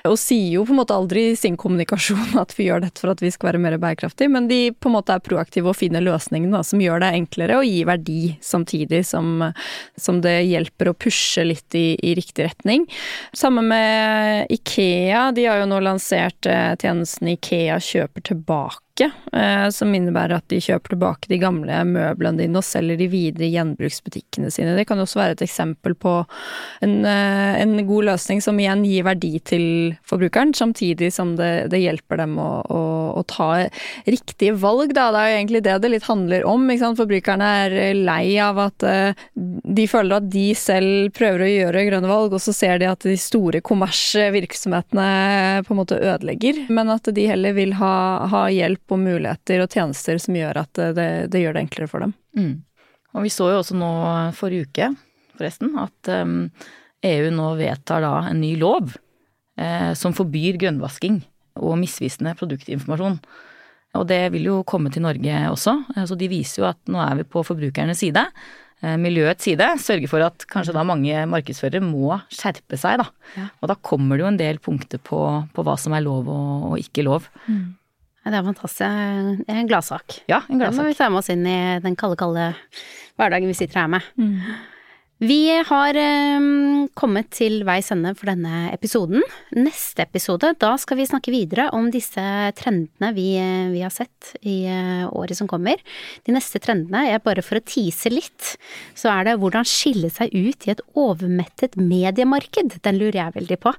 Og 0.09 0.17
sier 0.19 0.57
jo 0.57 0.65
på 0.67 0.75
en 0.75 0.81
måte 0.81 0.97
aldri 0.97 1.29
i 1.31 1.39
sin 1.39 1.57
kommunikasjon 1.59 2.35
at 2.43 2.55
vi 2.57 2.67
gjør 2.67 2.83
dette 2.85 3.03
for 3.03 3.13
at 3.13 3.23
vi 3.23 3.31
skal 3.33 3.53
være 3.53 3.63
mer 3.63 3.77
bærekraftige, 3.79 4.31
men 4.33 4.49
de 4.51 4.61
på 4.75 4.91
en 4.91 4.97
måte 4.97 5.15
er 5.15 5.23
proaktive 5.23 5.71
og 5.71 5.79
finner 5.79 6.03
løsningene 6.03 6.63
som 6.67 6.83
gjør 6.83 7.05
det 7.05 7.13
enklere 7.21 7.61
og 7.61 7.67
gir 7.67 7.87
verdi 7.89 8.21
samtidig 8.43 9.03
som, 9.07 9.47
som 9.95 10.19
det 10.23 10.41
hjelper 10.49 10.91
å 10.91 10.97
pushe 10.97 11.45
litt 11.47 11.79
i, 11.79 11.93
i 11.95 12.15
riktig 12.17 12.49
retning. 12.49 12.87
Sammen 13.35 13.71
med 13.71 14.51
Ikea, 14.53 15.29
de 15.35 15.47
har 15.47 15.63
jo 15.63 15.69
nå 15.71 15.79
lansert 15.83 16.49
eh, 16.49 16.73
tjenesten 16.81 17.31
Ikea 17.37 17.79
kjøper 17.83 18.27
tilbake 18.33 18.82
pakke, 18.93 19.11
eh, 19.33 19.69
som 19.69 19.93
innebærer 19.93 20.37
at 20.37 20.47
de 20.49 20.59
kjøper 20.61 20.93
tilbake 20.93 21.29
de 21.29 21.39
gamle 21.41 21.83
møblene 21.85 22.37
dine 22.37 22.57
og 22.57 22.63
selger 22.63 22.97
de 22.97 23.07
videre 23.07 23.47
i 23.47 23.53
gjenbruksbutikkene 23.53 24.51
sine. 24.51 24.75
Det 24.75 24.87
kan 24.87 24.99
også 24.99 25.19
være 25.19 25.37
et 25.37 25.41
eksempel 25.41 25.95
på 25.95 26.25
en, 26.81 27.05
eh, 27.05 27.61
en 27.61 27.87
god 27.87 28.05
løsning 28.05 28.41
som 28.41 28.59
igjen 28.59 28.85
gir 28.85 29.03
verdi 29.03 29.39
til 29.43 29.95
forbrukeren, 30.05 30.53
samtidig 30.53 31.11
som 31.11 31.35
det, 31.35 31.71
det 31.71 31.81
hjelper 31.81 32.17
dem 32.17 32.37
å, 32.37 32.61
å, 32.69 32.83
å, 33.17 33.23
ta 33.25 33.67
riktige 34.05 34.53
valg. 34.53 34.93
Da. 34.93 35.11
Det 35.11 35.19
er 35.19 35.29
jo 35.29 35.39
egentlig 35.39 35.63
det 35.63 35.81
det 35.81 35.91
litt 35.91 36.07
handler 36.07 36.45
om. 36.45 36.69
Forbrukerne 36.93 37.45
er 37.65 37.95
lei 37.95 38.37
av 38.37 38.59
at 38.59 38.83
eh, 38.83 39.13
de 39.33 39.87
føler 39.87 40.17
at 40.17 40.29
de 40.29 40.53
selv 40.53 41.11
prøver 41.15 41.45
å 41.45 41.51
gjøre 41.51 41.85
grønne 41.89 42.11
valg, 42.11 42.33
og 42.33 42.41
så 42.41 42.53
ser 42.53 42.79
de 42.79 42.89
at 42.89 43.03
de 43.03 43.17
store 43.17 43.61
kommersvirksomhetene 43.61 45.63
på 45.65 45.73
en 45.73 45.79
måte 45.79 45.97
ødelegger, 45.97 46.65
men 46.69 46.91
at 46.93 47.09
de 47.13 47.27
heller 47.27 47.55
vil 47.57 47.73
ha, 47.79 48.27
ha 48.29 48.45
hjelp 48.53 48.82
hjelp 48.83 48.91
og 48.91 48.99
muligheter 48.99 49.63
og 49.63 49.71
tjenester 49.71 50.19
som 50.19 50.35
gjør 50.35 50.59
at 50.63 50.73
det, 50.95 51.29
det 51.31 51.41
gjør 51.41 51.53
det 51.55 51.63
enklere 51.63 51.87
for 51.87 51.99
dem. 52.03 52.13
Mm. 52.37 52.63
Og 53.13 53.23
vi 53.23 53.29
så 53.29 53.49
jo 53.51 53.61
også 53.61 53.75
nå 53.75 54.33
forrige 54.33 54.67
uke, 54.67 54.95
forresten, 55.37 55.77
at 55.77 56.09
um, 56.23 56.51
EU 57.03 57.31
nå 57.31 57.55
vedtar 57.57 58.01
da 58.01 58.29
en 58.29 58.41
ny 58.41 58.55
lov 58.57 58.95
eh, 59.59 59.93
som 59.93 60.13
forbyr 60.13 60.57
grønnvasking 60.57 61.21
og 61.61 61.77
misvisende 61.77 62.33
produktinformasjon. 62.35 63.19
Og 63.93 64.07
det 64.09 64.31
vil 64.33 64.47
jo 64.49 64.63
komme 64.65 64.89
til 64.89 65.03
Norge 65.03 65.43
også. 65.51 65.83
Så 66.09 66.15
de 66.17 66.27
viser 66.31 66.63
jo 66.63 66.69
at 66.71 66.79
nå 66.89 66.97
er 67.03 67.19
vi 67.19 67.27
på 67.29 67.43
forbrukernes 67.45 67.99
side. 68.01 68.23
Eh, 68.81 68.95
miljøets 68.97 69.45
side 69.45 69.67
sørger 69.83 70.09
for 70.09 70.25
at 70.25 70.47
kanskje 70.49 70.73
da 70.73 70.81
mange 70.87 71.27
markedsførere 71.29 71.83
må 71.85 72.17
skjerpe 72.33 72.79
seg, 72.79 73.03
da. 73.03 73.05
Ja. 73.37 73.45
Og 73.61 73.69
da 73.69 73.77
kommer 73.77 74.17
det 74.17 74.25
jo 74.25 74.31
en 74.31 74.41
del 74.41 74.59
punkter 74.63 74.97
på, 74.97 75.21
på 75.53 75.67
hva 75.67 75.77
som 75.77 75.93
er 75.93 76.01
lov 76.07 76.31
og, 76.31 76.71
og 76.71 76.81
ikke 76.81 77.05
lov. 77.05 77.29
Mm. 77.45 77.75
Det 78.23 78.37
er 78.39 78.45
fantastisk. 78.45 78.83
Det 79.43 79.51
er 79.51 79.63
en 79.63 79.71
gladsak. 79.71 80.19
Ja, 80.31 80.43
en 80.47 80.61
gladsak. 80.61 80.77
Det 80.77 80.83
må 80.83 80.91
vi 80.91 80.99
ta 80.99 81.09
med 81.11 81.23
oss 81.23 81.31
inn 81.33 81.47
i 81.47 81.57
den 81.83 81.97
kalde, 81.99 82.19
kalde 82.19 82.53
hverdagen 83.19 83.51
vi 83.51 83.57
sitter 83.57 83.83
her 83.83 83.91
med. 83.97 84.13
Mm. 84.19 84.37
Vi 85.23 85.45
har 85.55 85.95
um, 85.95 86.87
kommet 86.99 87.29
til 87.37 87.61
veis 87.63 87.93
ende 87.93 88.11
for 88.17 88.27
denne 88.27 88.65
episoden. 88.73 89.21
Neste 89.55 90.03
episode, 90.03 90.49
da 90.59 90.73
skal 90.81 90.97
vi 90.99 91.05
snakke 91.07 91.31
videre 91.31 91.69
om 91.77 91.87
disse 91.93 92.23
trendene 92.57 93.11
vi, 93.15 93.27
vi 93.71 93.83
har 93.85 93.93
sett 93.93 94.33
i 94.41 94.65
uh, 94.67 95.05
året 95.13 95.37
som 95.39 95.47
kommer. 95.47 95.79
De 96.27 96.35
neste 96.35 96.59
trendene, 96.63 97.05
er 97.13 97.23
bare 97.23 97.45
for 97.45 97.61
å 97.61 97.63
tease 97.63 98.11
litt, 98.11 98.55
så 98.99 99.13
er 99.13 99.29
det 99.29 99.37
hvordan 99.39 99.69
skille 99.69 100.11
seg 100.11 100.33
ut 100.33 100.67
i 100.67 100.73
et 100.73 100.83
overmettet 100.99 101.77
mediemarked. 101.79 102.81
Den 102.83 102.99
lurer 102.99 103.21
jeg 103.21 103.37
veldig 103.37 103.59
på. 103.63 103.75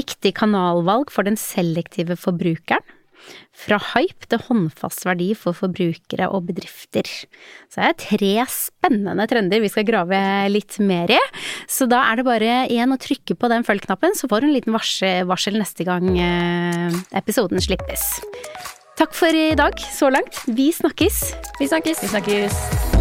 Riktig 0.00 0.32
kanalvalg 0.38 1.12
for 1.12 1.28
den 1.28 1.36
selektive 1.40 2.16
forbrukeren 2.16 2.86
fra 3.60 3.78
hype 3.92 4.28
til 4.30 4.42
håndfast 4.46 5.04
verdi 5.08 5.30
for 5.38 5.56
forbrukere 5.56 6.30
og 6.30 6.48
bedrifter. 6.48 7.08
Så 7.70 7.80
det 7.80 7.88
er 7.88 7.98
tre 8.04 8.32
spennende 8.52 9.26
trender 9.30 9.62
vi 9.62 9.72
skal 9.72 9.88
grave 9.88 10.20
litt 10.52 10.78
mer 10.82 11.12
i. 11.12 11.20
Så 11.70 11.88
da 11.90 12.02
er 12.08 12.20
det 12.20 12.28
bare 12.28 12.54
igjen 12.70 12.94
å 12.94 13.00
trykke 13.00 13.36
på 13.36 13.52
den 13.52 13.66
følg-knappen, 13.66 14.16
så 14.16 14.30
får 14.30 14.42
du 14.42 14.50
en 14.50 14.56
liten 14.56 14.76
varsel 14.76 15.60
neste 15.60 15.86
gang 15.88 16.08
eh, 16.16 17.00
episoden 17.20 17.62
slippes. 17.62 18.12
Takk 19.00 19.14
for 19.16 19.32
i 19.32 19.52
dag 19.56 19.80
så 19.96 20.10
langt. 20.12 20.42
Vi 20.46 20.68
snakkes. 20.76 21.22
Vi 21.60 21.70
snakkes. 21.70 22.02
Vi 22.04 22.12
snakkes. 22.12 22.99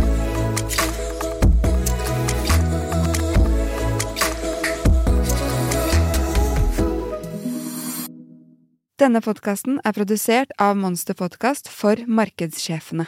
Denne 8.99 9.21
podkasten 9.23 9.77
er 9.87 9.93
produsert 9.95 10.49
av 10.59 10.73
Monster 10.75 11.15
Podkast 11.15 11.69
for 11.71 12.01
markedssjefene. 12.03 13.05